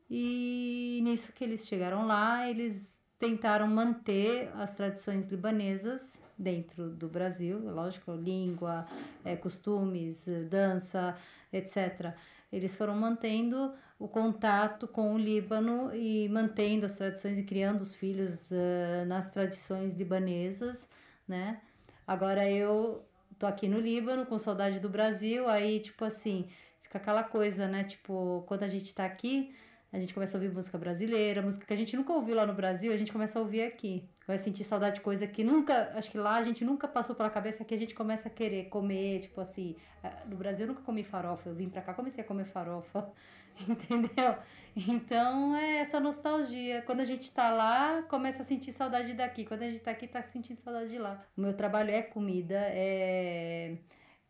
E 0.10 1.00
nisso 1.04 1.34
que 1.34 1.44
eles 1.44 1.68
chegaram 1.68 2.06
lá, 2.08 2.50
eles 2.50 2.98
tentaram 3.20 3.68
manter 3.68 4.50
as 4.56 4.74
tradições 4.74 5.28
libanesas 5.28 6.22
dentro 6.38 6.90
do 6.90 7.10
Brasil, 7.10 7.60
lógico, 7.60 8.12
língua, 8.12 8.86
é, 9.26 9.36
costumes, 9.36 10.26
dança, 10.50 11.18
etc. 11.52 12.14
Eles 12.52 12.76
foram 12.76 12.96
mantendo 12.96 13.74
o 14.00 14.08
contato 14.08 14.88
com 14.88 15.16
o 15.16 15.18
Líbano 15.18 15.94
e 15.96 16.30
mantendo 16.30 16.86
as 16.86 16.96
tradições 16.96 17.40
e 17.40 17.44
criando 17.44 17.82
os 17.82 17.96
filhos 17.96 18.52
uh, 18.52 19.06
nas 19.08 19.32
tradições 19.32 19.96
libanesas, 19.96 20.88
né? 21.28 21.60
Agora 22.06 22.50
eu 22.50 23.04
tô 23.40 23.48
aqui 23.48 23.68
no 23.68 23.80
Líbano 23.80 24.26
com 24.26 24.38
saudade 24.38 24.80
do 24.80 24.88
Brasil, 24.88 25.50
aí 25.50 25.80
tipo 25.80 26.06
assim, 26.06 26.48
fica 26.84 27.00
aquela 27.00 27.24
coisa, 27.24 27.68
né? 27.68 27.84
Tipo, 27.84 28.44
quando 28.48 28.64
a 28.64 28.68
gente 28.68 28.94
tá 28.94 29.04
aqui, 29.06 29.54
a 29.98 30.00
gente 30.00 30.14
começa 30.14 30.38
a 30.38 30.40
ouvir 30.40 30.54
música 30.54 30.78
brasileira, 30.78 31.42
música 31.42 31.66
que 31.66 31.74
a 31.74 31.76
gente 31.76 31.96
nunca 31.96 32.14
ouviu 32.14 32.36
lá 32.36 32.46
no 32.46 32.54
Brasil, 32.54 32.94
a 32.94 32.98
gente 32.98 33.12
começa 33.12 33.40
a 33.40 33.42
ouvir 33.42 33.64
aqui. 33.64 34.08
Vai 34.28 34.38
sentir 34.38 34.64
saudade 34.64 34.98
de 34.98 35.02
coisa 35.02 35.26
que 35.26 35.44
nunca, 35.44 35.92
acho 35.96 36.12
que 36.12 36.18
lá 36.18 36.36
a 36.36 36.44
gente 36.44 36.64
nunca 36.64 36.88
passou 36.88 37.16
pela 37.16 37.30
cabeça 37.30 37.66
que 37.66 37.74
a 37.74 37.78
gente 37.78 37.96
começa 37.96 38.28
a 38.28 38.32
querer 38.32 38.66
comer, 38.66 39.20
tipo 39.20 39.42
assim, 39.42 39.76
eh, 40.04 40.12
no 40.28 40.36
Brasil 40.36 40.66
eu 40.66 40.68
nunca 40.70 40.84
comi 40.84 41.04
farofa, 41.04 41.50
eu 41.50 41.56
vim 41.56 41.68
pra 41.68 41.82
cá, 41.82 41.94
comecei 41.96 42.24
a 42.24 42.28
comer 42.28 42.46
farofa, 42.46 43.10
entendeu? 43.68 44.36
Então 44.76 45.56
é 45.56 45.80
essa 45.80 46.00
nostalgia. 46.00 46.84
Quando 46.84 47.00
a 47.00 47.06
gente 47.06 47.32
tá 47.32 47.50
lá, 47.50 48.04
começa 48.04 48.44
a 48.44 48.46
sentir 48.46 48.72
saudade 48.72 49.16
daqui. 49.16 49.46
Quando 49.46 49.64
a 49.64 49.66
gente 49.66 49.82
tá 49.82 49.90
aqui, 49.90 50.08
tá 50.08 50.22
sentindo 50.22 50.58
saudade 50.58 50.92
de 50.92 51.00
lá. 51.00 51.20
O 51.36 51.42
meu 51.42 51.54
trabalho 51.56 51.90
é 51.90 52.04
comida, 52.04 52.56
é 52.56 53.78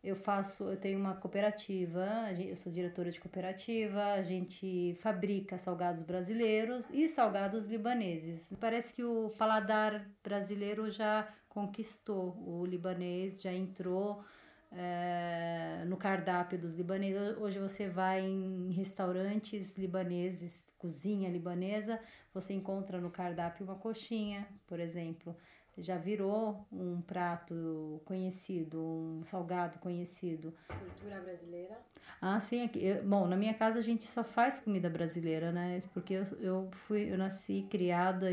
eu 0.02 0.14
faço, 0.14 0.64
eu 0.64 0.76
tenho 0.76 0.98
uma 0.98 1.14
cooperativa, 1.14 2.06
eu 2.38 2.56
sou 2.56 2.72
diretora 2.72 3.10
de 3.10 3.20
cooperativa, 3.20 4.12
a 4.12 4.22
gente 4.22 4.94
fabrica 5.00 5.58
salgados 5.58 6.02
brasileiros 6.02 6.88
e 6.90 7.08
salgados 7.08 7.66
libaneses. 7.66 8.52
Parece 8.60 8.94
que 8.94 9.02
o 9.02 9.30
paladar 9.36 10.08
brasileiro 10.22 10.88
já 10.90 11.28
conquistou 11.48 12.36
o 12.46 12.64
libanês, 12.64 13.42
já 13.42 13.52
entrou 13.52 14.22
é, 14.70 15.84
no 15.86 15.96
cardápio 15.96 16.58
dos 16.58 16.74
libaneses. 16.74 17.36
Hoje 17.38 17.58
você 17.58 17.88
vai 17.88 18.24
em 18.24 18.70
restaurantes 18.70 19.76
libaneses, 19.76 20.66
cozinha 20.78 21.28
libanesa, 21.28 22.00
você 22.32 22.52
encontra 22.52 23.00
no 23.00 23.10
cardápio 23.10 23.64
uma 23.64 23.74
coxinha, 23.74 24.46
por 24.66 24.78
exemplo 24.78 25.36
já 25.78 25.96
virou 25.96 26.66
um 26.72 27.00
prato 27.00 28.00
conhecido, 28.04 28.80
um 28.80 29.22
salgado 29.24 29.78
conhecido. 29.78 30.52
Cultura 30.66 31.20
brasileira? 31.20 31.78
Ah, 32.20 32.40
sim. 32.40 32.64
Aqui, 32.64 32.84
eu, 32.84 33.04
bom, 33.04 33.26
na 33.26 33.36
minha 33.36 33.54
casa 33.54 33.78
a 33.78 33.82
gente 33.82 34.04
só 34.04 34.24
faz 34.24 34.60
comida 34.60 34.90
brasileira, 34.90 35.52
né? 35.52 35.80
Porque 35.94 36.14
eu, 36.14 36.24
eu 36.40 36.68
fui, 36.72 37.12
eu 37.12 37.18
nasci 37.18 37.66
criada 37.70 38.28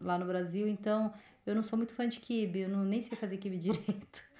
lá 0.00 0.18
no 0.18 0.26
Brasil, 0.26 0.66
então 0.66 1.12
eu 1.44 1.54
não 1.54 1.62
sou 1.62 1.76
muito 1.76 1.94
fã 1.94 2.08
de 2.08 2.20
quibe, 2.20 2.60
eu 2.60 2.68
não, 2.68 2.84
nem 2.84 3.00
sei 3.00 3.16
fazer 3.16 3.36
quibe 3.36 3.58
direito. 3.58 4.31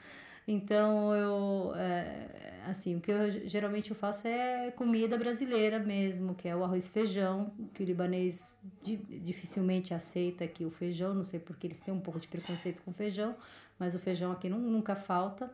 Então 0.47 1.15
eu, 1.15 1.73
é, 1.77 2.61
assim, 2.67 2.97
o 2.97 3.01
que 3.01 3.11
eu 3.11 3.49
geralmente 3.49 3.91
eu 3.91 3.97
faço 3.97 4.27
é 4.27 4.73
comida 4.73 5.17
brasileira 5.17 5.79
mesmo, 5.79 6.35
que 6.35 6.49
é 6.49 6.57
o 6.57 6.65
arroz 6.65 6.89
e 6.89 6.91
feijão, 6.91 7.53
que 7.73 7.83
o 7.83 7.87
libanês 7.87 8.57
di, 8.83 8.97
dificilmente 8.97 9.95
aceita 9.95 10.45
aqui 10.45 10.65
o 10.65 10.71
feijão, 10.71 11.15
não 11.15 11.25
sei 11.25 11.39
porque 11.39 11.67
eles 11.67 11.81
têm 11.81 11.95
um 11.95 12.01
pouco 12.01 12.19
de 12.19 12.27
preconceito 12.27 12.83
com 12.83 12.93
feijão, 12.93 13.37
mas 13.79 13.95
o 13.95 13.99
feijão 13.99 14.33
aqui 14.33 14.49
não, 14.49 14.59
nunca 14.59 14.97
falta. 14.97 15.51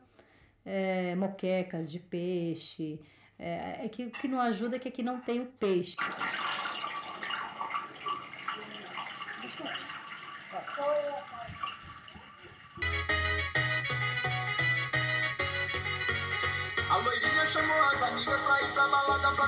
É, 0.64 1.14
moquecas 1.16 1.90
de 1.90 1.99
peixe, 1.99 3.00
é, 3.38 3.85
é 3.85 3.88
que 3.88 4.04
o 4.04 4.11
que 4.11 4.28
não 4.28 4.40
ajuda 4.40 4.76
é 4.76 4.78
que 4.78 4.88
aqui 4.88 5.02
não 5.02 5.21
tem 5.21 5.40
o 5.40 5.47
peixe. 5.47 5.97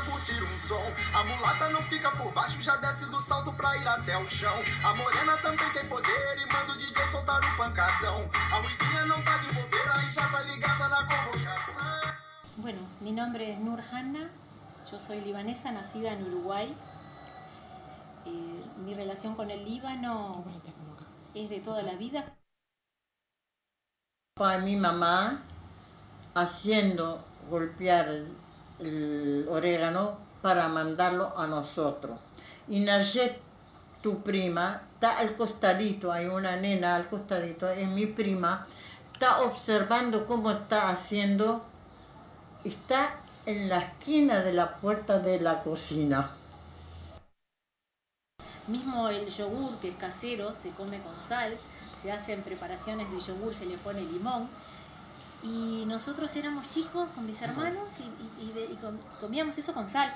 Pra 0.01 0.13
curtir 0.13 0.43
um 0.43 0.59
som. 0.59 0.83
A 1.15 1.25
mulata 1.25 1.69
não 1.71 1.83
fica 1.83 2.11
por 2.13 2.33
baixo, 2.33 2.61
já 2.63 2.77
desce 2.77 3.07
do 3.07 3.21
salto 3.21 3.53
pra 3.53 3.77
ir 3.77 3.87
até 3.87 4.17
o 4.17 4.27
chão. 4.29 4.55
A 4.85 4.95
morena 4.95 5.37
também 5.39 5.69
tem 5.73 5.87
poder 5.89 6.39
e 6.39 6.53
manda 6.53 6.73
o 6.73 6.77
DJ 6.77 7.05
soltar 7.07 7.41
o 7.41 7.57
pancadão. 7.57 8.29
A 8.53 8.57
ruivinha 8.57 9.07
não 9.07 9.23
tá 9.23 9.37
de 9.39 9.49
bobeira 9.53 9.95
e 10.09 10.13
já 10.13 10.29
tá 10.29 10.43
ligada 10.43 10.89
na 10.89 11.07
convocação. 11.07 11.81
Bueno, 12.57 12.87
mi 13.01 13.13
nombre 13.13 13.53
es 13.53 13.59
Nur 13.59 13.81
Hanna, 13.81 14.31
yo 14.91 14.99
soy 14.99 15.21
libanesa, 15.21 15.73
nacida 15.73 16.13
en 16.13 16.27
Uruguay. 16.27 16.77
Eh, 18.27 18.65
mi 18.85 18.95
relación 18.95 19.35
con 19.35 19.51
el 19.51 19.65
Líbano 19.65 20.45
es 21.35 21.49
de 21.49 21.61
toda 21.61 21.83
la 21.83 21.95
vida. 21.95 22.35
Para 24.35 24.59
mi 24.59 24.77
mamá, 24.77 25.43
haciendo 26.35 27.25
golpear 27.49 28.27
el, 28.81 29.47
orégano 29.49 30.19
para 30.43 30.69
mandarlo 30.69 31.37
a 31.37 31.47
nosotros. 31.47 32.19
Y 32.69 32.81
Nayet, 32.81 33.39
tu 34.03 34.23
prima, 34.23 34.83
está 34.95 35.19
al 35.19 35.37
costadito, 35.37 36.13
hay 36.13 36.27
una 36.27 36.57
nena 36.57 36.97
al 36.97 37.09
costadito, 37.09 37.69
es 37.69 37.89
mi 37.89 38.07
prima, 38.07 38.67
está 39.13 39.43
observando 39.43 40.27
cómo 40.27 40.51
está 40.51 40.89
haciendo, 40.89 41.63
está 42.65 43.17
en 43.47 43.69
la 43.69 43.79
esquina 43.79 44.41
de 44.41 44.53
la 44.53 44.77
puerta 44.77 45.19
de 45.19 45.41
la 45.41 45.63
cocina. 45.63 46.31
Mismo 48.67 49.09
el 49.09 49.29
yogur, 49.29 49.79
que 49.81 49.89
es 49.89 49.97
casero, 49.97 50.55
se 50.55 50.71
come 50.71 51.01
con 51.03 51.19
sal, 51.19 51.57
se 52.01 52.13
hacen 52.13 52.43
preparaciones 52.43 53.11
de 53.11 53.19
yogur, 53.19 53.55
se 53.55 53.67
le 53.67 53.77
pone 53.79 54.01
limón. 54.03 54.49
Y 55.43 55.85
nosotros 55.87 56.35
éramos 56.37 56.69
chicos 56.71 57.09
con 57.15 57.25
mis 57.27 57.41
hermanos 57.41 57.89
y, 57.99 58.43
y- 58.45 58.49
y 58.51 58.53
de- 58.53 58.67
y 58.73 58.77
com- 58.77 58.99
comíamos 59.21 59.57
eso 59.57 59.73
con 59.73 59.87
sal. 59.87 60.13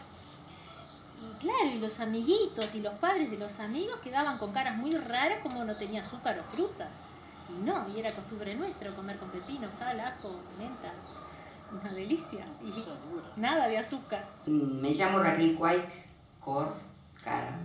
Y 1.21 1.39
claro, 1.41 1.71
y 1.75 1.79
los 1.79 2.01
amiguitos 2.01 2.75
y 2.75 2.81
los 2.81 2.93
padres 2.95 3.31
de 3.31 3.39
los 3.39 3.59
amigos 3.61 3.99
quedaban 4.03 4.37
con 4.37 4.53
caras 4.53 4.77
muy 4.77 4.91
raras 4.91 5.39
como 5.43 5.65
no 5.65 5.75
tenía 5.77 6.03
azúcar 6.03 6.39
o 6.39 6.43
fruta. 6.45 6.89
Y 7.49 7.65
no, 7.65 7.89
y 7.89 8.01
era 8.01 8.11
costumbre 8.11 8.55
nuestra 8.55 8.91
comer 8.91 9.17
con 9.19 9.31
pepino, 9.31 9.69
sal, 9.77 9.99
ajo, 10.01 10.41
menta. 10.59 10.93
Una 11.73 11.91
delicia. 11.93 12.45
Y 12.63 12.73
nada 13.41 13.67
de 13.67 13.79
azúcar. 13.79 14.29
Me 14.47 14.93
llamo 14.93 15.19
Raquel 15.21 15.55
Cuaik 15.57 15.89
Cor 16.41 16.75
Karam 17.23 17.61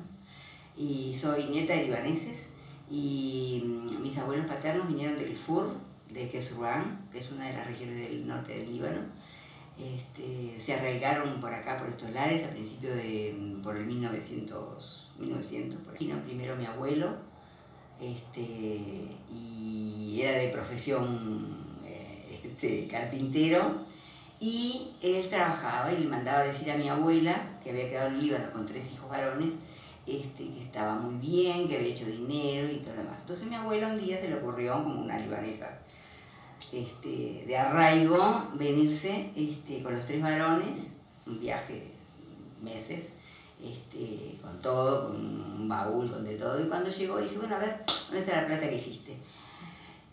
y 0.77 1.13
soy 1.13 1.43
nieta 1.49 1.73
de 1.73 1.83
libaneses 1.83 2.53
y 2.89 3.61
mm, 3.65 4.01
mis 4.01 4.17
abuelos 4.17 4.47
paternos 4.47 4.87
vinieron 4.87 5.17
del 5.17 5.35
Fur, 5.35 5.69
de 6.09 6.29
Kesurán, 6.29 7.07
que 7.11 7.19
es 7.19 7.31
una 7.31 7.47
de 7.47 7.53
las 7.53 7.67
regiones 7.67 8.09
del 8.09 8.27
norte 8.27 8.57
del 8.57 8.73
Líbano. 8.73 9.01
Este, 9.77 10.59
se 10.59 10.73
arraigaron 10.73 11.39
por 11.39 11.53
acá, 11.53 11.77
por 11.77 11.87
estos 11.87 12.11
lares, 12.11 12.43
a 12.43 12.49
principios 12.49 12.95
de, 12.95 13.35
mm, 13.37 13.61
por 13.61 13.77
el 13.77 13.85
1900, 13.85 15.11
1900 15.19 15.79
por 15.81 15.93
aquí. 15.93 16.11
Primero 16.25 16.55
mi 16.55 16.65
abuelo, 16.65 17.15
este, 18.01 19.07
y 19.31 20.19
era 20.21 20.37
de 20.37 20.49
profesión 20.49 21.57
eh, 21.85 22.41
este, 22.43 22.87
carpintero, 22.87 23.83
y 24.41 24.91
él 25.01 25.27
trabajaba 25.29 25.91
y 25.93 25.99
le 25.99 26.07
mandaba 26.07 26.43
decir 26.43 26.71
a 26.71 26.77
mi 26.77 26.89
abuela, 26.89 27.59
que 27.63 27.71
había 27.71 27.89
quedado 27.89 28.09
en 28.09 28.21
Líbano 28.21 28.51
con 28.51 28.65
tres 28.65 28.93
hijos 28.93 29.09
varones, 29.09 29.55
este, 30.07 30.49
que 30.49 30.59
estaba 30.59 30.95
muy 30.95 31.15
bien, 31.15 31.67
que 31.67 31.75
había 31.77 31.89
hecho 31.89 32.05
dinero 32.05 32.69
y 32.69 32.77
todo 32.77 32.95
lo 32.95 33.03
demás. 33.03 33.19
Entonces 33.21 33.47
mi 33.47 33.55
abuela 33.55 33.89
un 33.89 33.99
día 33.99 34.17
se 34.17 34.27
le 34.27 34.35
ocurrió, 34.35 34.83
como 34.83 35.01
una 35.01 35.19
libanesa 35.19 35.79
este, 36.73 37.43
de 37.47 37.57
arraigo, 37.57 38.47
venirse 38.53 39.31
este, 39.35 39.81
con 39.81 39.95
los 39.95 40.05
tres 40.05 40.21
varones, 40.21 40.91
un 41.25 41.39
viaje 41.39 41.91
meses, 42.61 43.15
este, 43.63 44.37
con 44.41 44.59
todo, 44.61 45.07
con 45.07 45.15
un 45.15 45.67
baúl, 45.67 46.09
con 46.09 46.23
de 46.23 46.35
todo. 46.35 46.63
Y 46.63 46.67
cuando 46.67 46.89
llegó, 46.89 47.17
dice, 47.17 47.37
bueno, 47.37 47.55
a 47.55 47.59
ver, 47.59 47.83
¿dónde 48.05 48.19
está 48.19 48.41
la 48.41 48.47
plata 48.47 48.69
que 48.69 48.75
hiciste? 48.75 49.15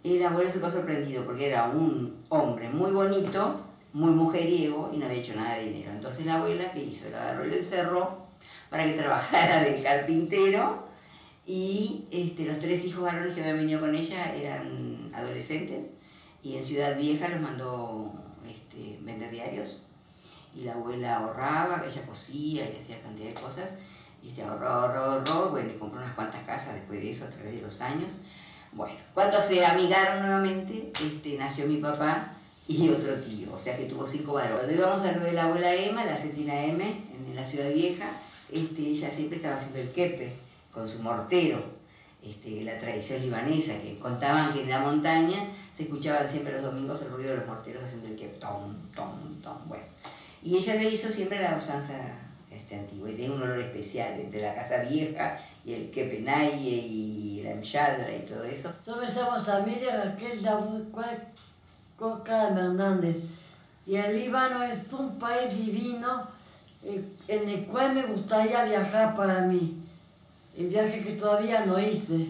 El 0.03 0.25
abuelo 0.25 0.51
se 0.51 0.59
quedó 0.59 0.71
sorprendido 0.71 1.25
porque 1.25 1.49
era 1.49 1.69
un 1.69 2.25
hombre 2.29 2.69
muy 2.69 2.93
bonito, 2.93 3.57
muy 3.93 4.13
mujeriego 4.13 4.91
y 4.93 4.99
no 4.99 5.07
había 5.07 5.19
hecho 5.19 5.35
nada 5.35 5.57
de 5.57 5.65
dinero. 5.65 5.93
Entonces 5.93 6.27
la 6.27 6.37
abuela, 6.37 6.73
¿qué 6.73 6.85
hizo? 6.85 7.11
Lo 7.11 7.17
agarró 7.17 7.47
y 7.47 7.51
lo 7.51 7.57
encerró 7.57 8.27
para 8.71 8.85
que 8.85 8.93
trabajara 8.93 9.63
de 9.63 9.83
carpintero 9.83 10.87
y 11.47 12.05
este, 12.11 12.45
los 12.45 12.59
tres 12.59 12.85
hijos 12.85 13.05
varones 13.05 13.35
que 13.35 13.41
habían 13.41 13.59
venido 13.59 13.81
con 13.81 13.95
ella 13.95 14.35
eran 14.35 15.11
adolescentes 15.15 15.91
y 16.43 16.57
en 16.57 16.63
Ciudad 16.63 16.97
Vieja 16.97 17.29
los 17.29 17.41
mandó 17.41 18.13
este, 18.49 18.99
vender 19.03 19.31
diarios 19.31 19.83
y 20.55 20.63
la 20.63 20.75
abuela 20.75 21.17
ahorraba, 21.17 21.85
ella 21.87 22.07
cosía 22.07 22.71
y 22.71 22.77
hacía 22.77 23.01
cantidad 23.03 23.29
de 23.29 23.35
cosas 23.35 23.75
y 24.23 24.41
ahorró, 24.41 24.69
ahorró, 24.69 25.05
ahorró, 25.05 25.51
bueno, 25.51 25.73
compró 25.79 26.01
unas 26.01 26.15
cuantas 26.15 26.43
casas 26.45 26.75
después 26.75 27.01
de 27.01 27.11
eso 27.11 27.25
a 27.25 27.31
través 27.31 27.55
de 27.55 27.63
los 27.63 27.81
años. 27.81 28.13
Bueno, 28.73 28.97
cuando 29.15 29.41
se 29.41 29.65
amigaron 29.65 30.23
nuevamente, 30.23 30.93
este, 31.01 31.39
nació 31.39 31.67
mi 31.67 31.77
papá 31.77 32.33
y 32.67 32.89
otro 32.89 33.15
tío, 33.15 33.53
o 33.55 33.59
sea 33.59 33.77
que 33.77 33.85
tuvo 33.85 34.07
cinco 34.07 34.35
varones. 34.35 34.59
Cuando 34.61 34.75
íbamos 34.75 35.03
a 35.03 35.13
la 35.13 35.45
abuela 35.45 35.75
Emma, 35.75 36.05
la 36.05 36.17
Cetina 36.17 36.65
M, 36.65 36.85
en 36.85 37.37
la 37.37 37.45
Ciudad 37.45 37.71
Vieja, 37.73 38.11
este, 38.51 38.83
ella 38.83 39.11
siempre 39.11 39.37
estaba 39.37 39.57
haciendo 39.57 39.79
el 39.79 39.91
quepe 39.91 40.33
con 40.73 40.89
su 40.89 40.99
mortero, 41.01 41.63
este, 42.27 42.63
la 42.65 42.79
tradición 42.79 43.23
libanesa, 43.23 43.81
que 43.81 43.99
contaban 43.99 44.53
que 44.53 44.63
en 44.63 44.71
la 44.71 44.81
montaña 44.81 45.49
se 45.75 45.85
escuchaban 45.85 46.27
siempre 46.27 46.55
los 46.55 46.63
domingos 46.63 47.03
el 47.03 47.11
ruido 47.11 47.31
de 47.31 47.37
los 47.39 47.47
morteros 47.47 47.85
haciendo 47.85 48.09
el 48.09 48.17
quepe, 48.17 48.39
tom, 48.39 48.75
tom, 48.95 49.41
tom, 49.43 49.59
bueno. 49.67 49.85
Y 50.43 50.57
ella 50.57 50.75
le 50.75 50.91
hizo 50.91 51.09
siempre 51.09 51.41
la 51.41 51.57
usanza 51.57 51.95
este, 52.51 52.77
antigua, 52.77 53.11
y 53.11 53.15
tiene 53.15 53.35
un 53.35 53.43
olor 53.43 53.61
especial 53.61 54.19
entre 54.19 54.43
la 54.43 54.55
casa 54.55 54.83
vieja 54.83 55.39
y 55.65 55.75
el 55.75 56.25
naye 56.25 56.71
y 56.71 57.43
la 57.43 57.51
emchadra 57.51 58.15
y 58.15 58.21
todo 58.21 58.45
eso. 58.45 58.73
Yo 58.87 58.97
me 58.97 59.09
llamo 59.09 59.39
Samiria 59.39 60.05
Raquel 60.05 60.41
Coca 61.97 62.49
Hernández 62.49 63.17
y 63.87 63.97
el 63.97 64.17
Líbano 64.17 64.63
es 64.63 64.93
un 64.93 65.19
país 65.19 65.55
divino 65.57 66.29
eh, 66.85 67.05
en 67.29 67.49
el 67.49 67.65
cual 67.67 67.95
me 67.95 68.03
gustaría 68.07 68.65
viajar 68.65 69.17
para 69.17 69.41
mí. 69.43 69.83
El 70.57 70.69
viaje 70.69 71.03
que 71.03 71.13
todavía 71.13 71.67
no 71.67 71.79
hice. 71.79 72.29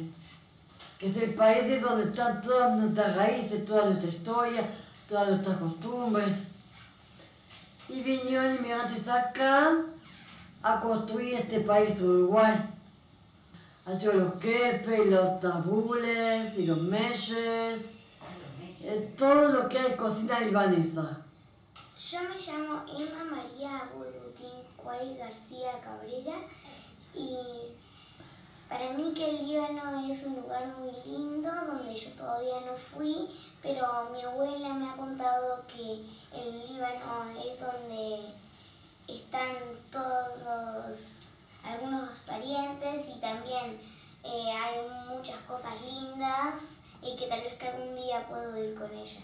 Que 0.98 1.08
es 1.08 1.16
el 1.16 1.34
país 1.34 1.64
de 1.66 1.80
donde 1.80 2.04
están 2.04 2.40
todas 2.40 2.80
nuestras 2.80 3.14
raíces, 3.14 3.64
toda 3.64 3.86
nuestra 3.86 4.10
historia, 4.10 4.68
todas 5.08 5.28
nuestras 5.28 5.58
costumbres. 5.58 6.36
Y 7.88 8.02
vinieron 8.02 8.56
inmigrantes 8.56 9.06
acá 9.06 9.76
a 10.62 10.80
construir 10.80 11.34
este 11.34 11.60
país 11.60 12.00
Uruguay. 12.00 12.56
Hacer 13.84 14.16
los 14.16 14.34
quepes, 14.34 15.06
los 15.06 15.38
tabules 15.38 16.58
y 16.58 16.66
los 16.66 16.78
meshes, 16.78 17.82
eh, 18.80 19.14
todo 19.16 19.48
lo 19.48 19.68
que 19.68 19.78
hay 19.78 19.94
cocina 19.94 20.40
libanesa. 20.40 21.22
Yo 21.96 22.18
me 22.22 22.36
llamo 22.36 22.84
Emma 22.88 23.24
María 23.24 23.78
Abudrutín 23.78 24.62
Cuay 24.76 25.16
García 25.16 25.80
Cabrera 25.80 26.36
y 27.14 27.38
para 28.68 28.92
mí 28.92 29.12
que 29.14 29.30
el 29.30 29.46
Líbano 29.46 30.10
es 30.10 30.24
un 30.24 30.36
lugar 30.36 30.66
muy 30.78 30.92
lindo 31.04 31.50
donde 31.50 31.94
yo 31.94 32.10
todavía 32.12 32.60
no 32.60 32.76
fui, 32.76 33.28
pero 33.62 34.10
mi 34.12 34.22
abuela 34.22 34.74
me 34.74 34.88
ha 34.88 34.96
contado 34.96 35.62
que 35.68 36.04
el 36.32 36.66
Líbano 36.66 37.30
es 37.38 37.60
donde 37.60 38.34
están 39.06 39.56
todos 39.90 41.16
algunos 41.62 42.18
parientes 42.20 43.08
y 43.08 43.20
también 43.20 43.78
eh, 44.24 44.50
hay 44.50 44.88
muchas 45.08 45.38
cosas 45.42 45.74
lindas 45.82 46.78
y 47.02 47.16
que 47.16 47.26
tal 47.26 47.42
vez 47.42 47.54
que 47.54 47.68
algún 47.68 47.94
día 47.94 48.26
puedo 48.28 48.56
ir 48.56 48.74
con 48.74 48.92
ella. 48.92 49.20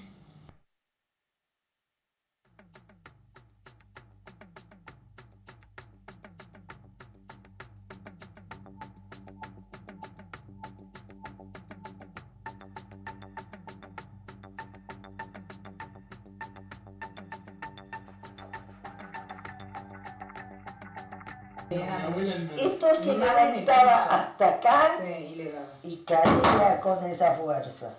Y 26.03 26.05
caía 26.05 26.81
con 26.81 27.05
esa 27.05 27.33
fuerza. 27.35 27.95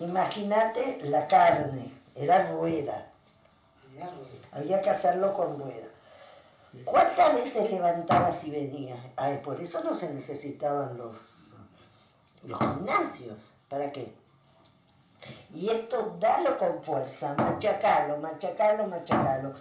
Imagínate 0.00 0.98
la 1.02 1.26
carne, 1.26 1.92
era 2.14 2.50
rueda. 2.52 3.10
Había 4.52 4.80
que 4.80 4.90
hacerlo 4.90 5.32
con 5.34 5.58
rueda. 5.58 5.88
¿Cuántas 6.84 7.34
veces 7.34 7.70
levantabas 7.70 8.44
y 8.44 8.50
venías? 8.50 8.98
Ay, 9.16 9.38
por 9.38 9.60
eso 9.60 9.82
no 9.82 9.94
se 9.94 10.12
necesitaban 10.12 10.96
los, 10.96 11.52
los 12.44 12.58
gimnasios. 12.58 13.36
¿Para 13.68 13.90
qué? 13.90 14.14
Y 15.52 15.68
esto 15.68 16.16
dalo 16.20 16.56
con 16.56 16.82
fuerza, 16.82 17.34
machacalo, 17.34 18.18
machacalo, 18.18 18.86
machacalo. 18.86 19.52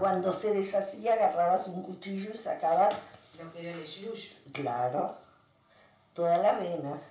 Cuando 0.00 0.32
se 0.32 0.52
deshacía 0.52 1.14
agarrabas 1.14 1.68
un 1.68 1.82
cuchillo 1.82 2.30
y 2.32 2.36
sacabas, 2.36 2.94
Lo 3.38 3.52
que 3.52 3.70
era 3.70 3.78
el 3.78 4.52
claro, 4.52 5.16
todas 6.14 6.40
las 6.42 6.58
venas. 6.58 7.02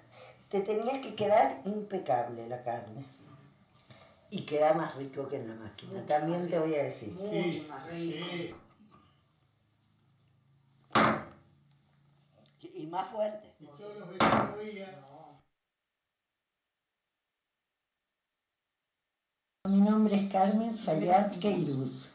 Te 0.54 0.62
tenía 0.62 1.02
que 1.02 1.16
quedar 1.16 1.64
impecable 1.66 2.48
la 2.48 2.62
carne. 2.62 3.04
Y 4.30 4.46
queda 4.46 4.76
más 4.76 4.94
rico 4.94 5.28
que 5.28 5.38
en 5.38 5.48
la 5.48 5.56
máquina, 5.56 6.06
también 6.06 6.48
te 6.48 6.60
voy 6.60 6.76
a 6.76 6.84
decir. 6.84 7.12
Mucho 7.14 7.68
más 7.70 7.88
rico. 7.88 8.56
Y 12.62 12.86
más 12.86 13.08
fuerte. 13.08 13.52
Mi 19.66 19.82
nombre 19.82 20.16
es 20.18 20.32
Carmen 20.32 20.78
Fayad 20.78 21.32
Queiruz. 21.40 22.12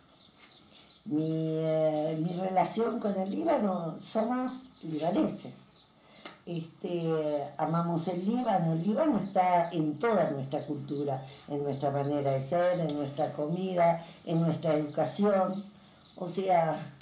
Mi, 1.07 1.27
eh, 1.27 2.17
mi 2.21 2.35
relación 2.35 3.01
con 3.01 3.19
el 3.19 3.33
Líbano, 3.33 3.99
somos 3.99 4.69
libaneses. 4.85 5.53
Este, 6.49 7.45
amamos 7.59 8.09
el 8.09 8.25
Líbano, 8.25 8.73
el 8.73 8.83
Líbano 8.83 9.19
está 9.19 9.69
en 9.71 9.99
toda 9.99 10.31
nuestra 10.31 10.65
cultura, 10.65 11.23
en 11.47 11.63
nuestra 11.63 11.91
manera 11.91 12.31
de 12.31 12.41
ser, 12.41 12.81
en 12.81 12.97
nuestra 12.97 13.31
comida, 13.35 14.03
en 14.25 14.41
nuestra 14.41 14.73
educación. 14.73 15.67
O 16.17 16.27
sea, 16.27 16.95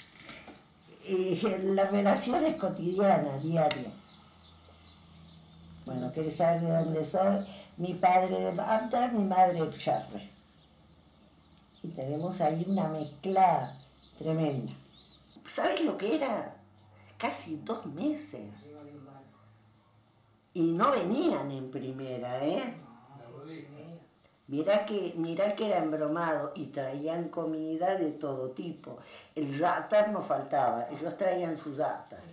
eh, 1.05 1.61
la 1.63 1.85
relación 1.85 2.43
es 2.43 2.55
cotidiana, 2.55 3.37
diaria. 3.37 3.89
Bueno, 5.85 6.11
¿querés 6.11 6.35
saber 6.35 6.59
de 6.59 6.69
dónde 6.69 7.05
soy? 7.05 7.47
Mi 7.77 7.93
padre 7.93 8.37
de 8.37 8.51
Bagdad, 8.51 9.13
mi 9.13 9.23
madre 9.23 9.61
de 9.65 9.77
Charre. 9.77 10.29
Y 11.81 11.87
tenemos 11.87 12.41
ahí 12.41 12.65
una 12.67 12.89
mezcla 12.89 13.77
tremenda. 14.19 14.73
¿Sabes 15.45 15.85
lo 15.85 15.97
que 15.97 16.17
era? 16.17 16.53
Casi 17.17 17.61
dos 17.63 17.85
meses. 17.85 18.66
Y 20.57 20.71
no 20.73 20.89
venían 20.89 21.51
en 21.51 21.69
primera, 21.69 22.43
¿eh? 22.43 22.73
Mirá 24.47 24.87
que, 24.87 25.13
mirá 25.15 25.55
que 25.55 25.67
era 25.67 25.77
embromado 25.77 26.51
y 26.55 26.65
traían 26.67 27.29
comida 27.29 27.95
de 27.95 28.13
todo 28.13 28.49
tipo. 28.49 28.97
El 29.35 29.51
za'atar 29.51 30.09
no 30.09 30.23
faltaba, 30.23 30.87
ellos 30.89 31.15
traían 31.15 31.55
su 31.55 31.75
za'atar. 31.75 32.23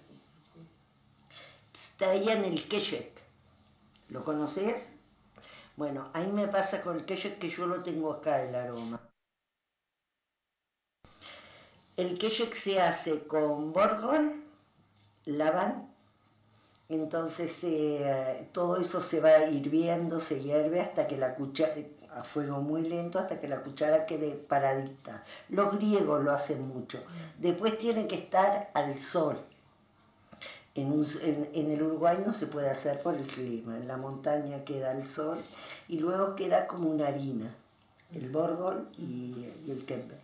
Traían 1.99 2.47
el 2.47 2.67
keshek. 2.67 3.23
¿Lo 4.09 4.25
conoces? 4.25 4.93
Bueno, 5.77 6.09
ahí 6.15 6.29
me 6.29 6.49
pasa 6.49 6.81
con 6.81 6.97
el 6.97 7.05
keshek 7.05 7.39
que 7.39 7.51
yo 7.51 7.67
lo 7.67 7.83
tengo 7.83 8.11
acá, 8.11 8.43
el 8.43 8.55
aroma. 8.55 9.03
El 11.99 12.17
keshek 12.17 12.55
se 12.55 12.81
hace 12.81 13.27
con 13.27 13.75
borgón, 13.75 14.45
lavan, 15.27 15.94
entonces 16.88 17.64
eh, 17.64 18.49
todo 18.53 18.77
eso 18.77 19.01
se 19.01 19.20
va 19.20 19.47
hirviendo, 19.47 20.20
se 20.20 20.42
hierve 20.42 20.81
hasta 20.81 21.07
que 21.07 21.16
la 21.16 21.35
cuchara, 21.35 21.75
a 22.14 22.23
fuego 22.23 22.61
muy 22.61 22.83
lento, 22.83 23.18
hasta 23.18 23.40
que 23.40 23.49
la 23.49 23.62
cuchara 23.62 24.07
quede 24.07 24.33
paradita. 24.33 25.25
Los 25.49 25.77
griegos 25.77 26.23
lo 26.23 26.33
hacen 26.33 26.68
mucho. 26.68 27.03
Después 27.38 27.79
tiene 27.79 28.07
que 28.07 28.16
estar 28.16 28.70
al 28.75 28.99
sol. 28.99 29.38
En, 30.77 30.92
en, 31.53 31.70
el 31.70 31.83
Uruguay 31.83 32.18
no 32.27 32.33
se 32.33 32.49
puede 32.49 32.68
hacer 32.68 33.01
por 33.01 33.14
el 33.14 33.27
clima, 33.27 33.77
en 33.77 33.87
la 33.87 33.97
montaña 33.97 34.64
queda 34.64 34.90
el 34.90 35.07
sol 35.07 35.38
y 35.87 36.01
luego 36.01 36.35
queda 36.35 36.66
como 36.66 36.90
una 36.90 37.07
harina, 37.07 37.55
el 38.12 38.29
borgol 38.29 38.88
y, 38.99 39.53
el 39.68 39.85
kempe. 39.87 40.16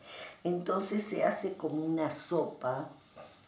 Entonces 0.42 1.04
se 1.04 1.22
hace 1.22 1.52
como 1.52 1.84
una 1.84 2.10
sopa, 2.10 2.88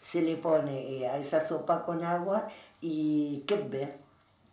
se 0.01 0.23
le 0.23 0.37
pone 0.37 0.99
eh, 0.99 1.09
a 1.09 1.19
esa 1.19 1.41
sopa 1.41 1.85
con 1.85 2.05
agua 2.05 2.49
y 2.83 3.45
kembe, 3.47 3.97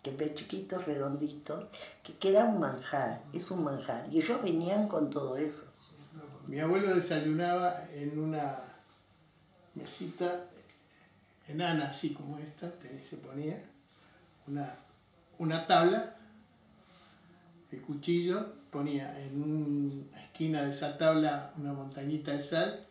kembe 0.03 0.33
chiquitos, 0.35 0.85
redonditos, 0.85 1.67
que 2.03 2.13
queda 2.13 2.45
un 2.45 2.59
manjar, 2.59 3.23
es 3.33 3.49
un 3.51 3.63
manjar. 3.63 4.07
Y 4.11 4.19
ellos 4.19 4.41
venían 4.41 4.87
con 4.87 5.09
todo 5.09 5.35
eso. 5.35 5.65
Mi 6.47 6.59
abuelo 6.59 6.95
desayunaba 6.95 7.87
en 7.91 8.17
una 8.17 8.59
mesita 9.73 10.45
enana, 11.47 11.89
así 11.89 12.13
como 12.13 12.37
esta, 12.37 12.71
se 13.09 13.17
ponía 13.17 13.63
una, 14.47 14.75
una 15.39 15.65
tabla, 15.65 16.15
el 17.71 17.81
cuchillo, 17.81 18.53
ponía 18.71 19.19
en 19.19 19.41
una 20.11 20.21
esquina 20.21 20.63
de 20.63 20.69
esa 20.69 20.97
tabla 20.97 21.51
una 21.57 21.73
montañita 21.73 22.31
de 22.31 22.39
sal, 22.39 22.85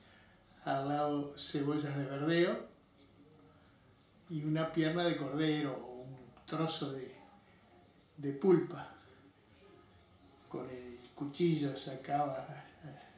al 0.65 0.89
lado 0.89 1.35
cebollas 1.37 1.97
de 1.97 2.05
verdeo 2.05 2.68
y 4.31 4.45
una 4.45 4.73
pierna 4.73 5.05
de 5.05 5.17
cordero 5.17 5.73
o 5.73 6.03
un 6.03 6.17
trozo 6.47 6.93
de, 6.93 7.15
de 8.17 8.33
pulpa. 8.33 8.95
Con 10.49 10.69
el 10.69 10.99
cuchillo 11.15 11.77
sacaba, 11.77 12.47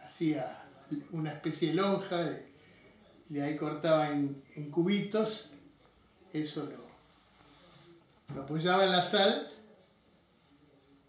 hacía 0.05 0.65
una 1.13 1.33
especie 1.33 1.69
de 1.69 1.75
lonja 1.75 2.17
de, 3.29 3.43
ahí 3.43 3.57
cortaba 3.57 4.11
en, 4.11 4.43
cubitos, 4.71 5.51
eso 6.33 6.65
lo, 6.65 8.35
lo, 8.35 8.43
apoyaba 8.43 8.85
en 8.85 8.91
la 8.91 9.03
sal 9.03 9.49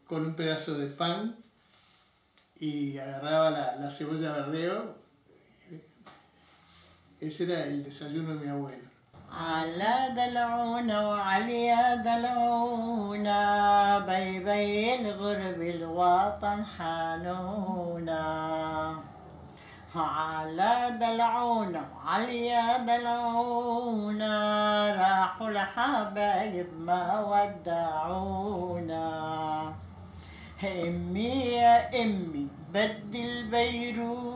con 0.05 0.25
un 0.25 0.35
pedazo 0.35 0.77
de 0.77 0.87
pan 0.87 1.37
y 2.59 2.97
agarraba 2.97 3.49
la, 3.49 3.75
la 3.77 3.91
cebolla 3.91 4.33
verdeo. 4.33 5.01
Ese 7.19 7.43
era 7.43 7.65
el 7.65 7.83
desayuno 7.83 8.35
de 8.35 8.45
mi 8.45 8.49
abuelo. 8.49 8.90
على 9.31 9.95
دلعونا 10.15 11.07
وعليا 11.07 11.95
دلعونا 11.95 13.39
بي 13.99 14.39
بي 14.39 14.95
الغرب 14.95 15.61
الوطن 15.61 16.65
حانونا. 16.65 18.23
على 19.95 20.97
دلعونا 20.99 21.81
وعليا 21.95 22.77
دلعونا 22.77 24.35
راحوا 25.01 25.49
الحبايب 25.49 26.69
ما 26.79 27.03
ودعونا. 27.31 29.07
إمي 30.63 31.33
يا 31.55 32.01
إمي 32.01 32.47
بدي 32.73 33.23
البيروتي 33.23 34.35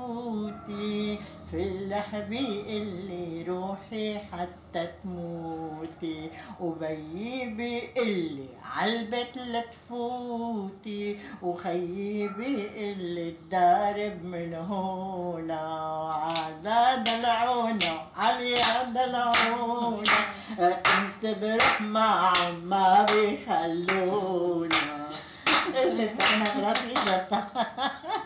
في 1.52 1.58
اللحبي 1.64 2.62
اللي 2.68 3.44
روحي 3.48 4.20
حتى 4.20 4.88
تموتي 5.04 6.30
وبيي 6.60 7.90
اللي 7.98 8.46
عالبيت 8.76 9.38
لا 9.38 9.62
تفوتي 9.62 11.20
وخيي 11.42 12.26
اللي 12.78 13.32
تدارب 13.32 14.24
من 14.26 14.54
هنا 14.54 15.64
وعدا 16.04 16.96
دلعونا 16.96 18.08
عليا 18.18 18.84
دلعونا 18.84 20.04
كنت 20.58 21.26
بروح 21.42 21.82
معهم 21.82 22.56
ما 22.66 23.06
بيخلونا. 23.12 24.96
اللي 25.84 26.10
أنا 26.10 26.46
gratuita. 26.46 27.36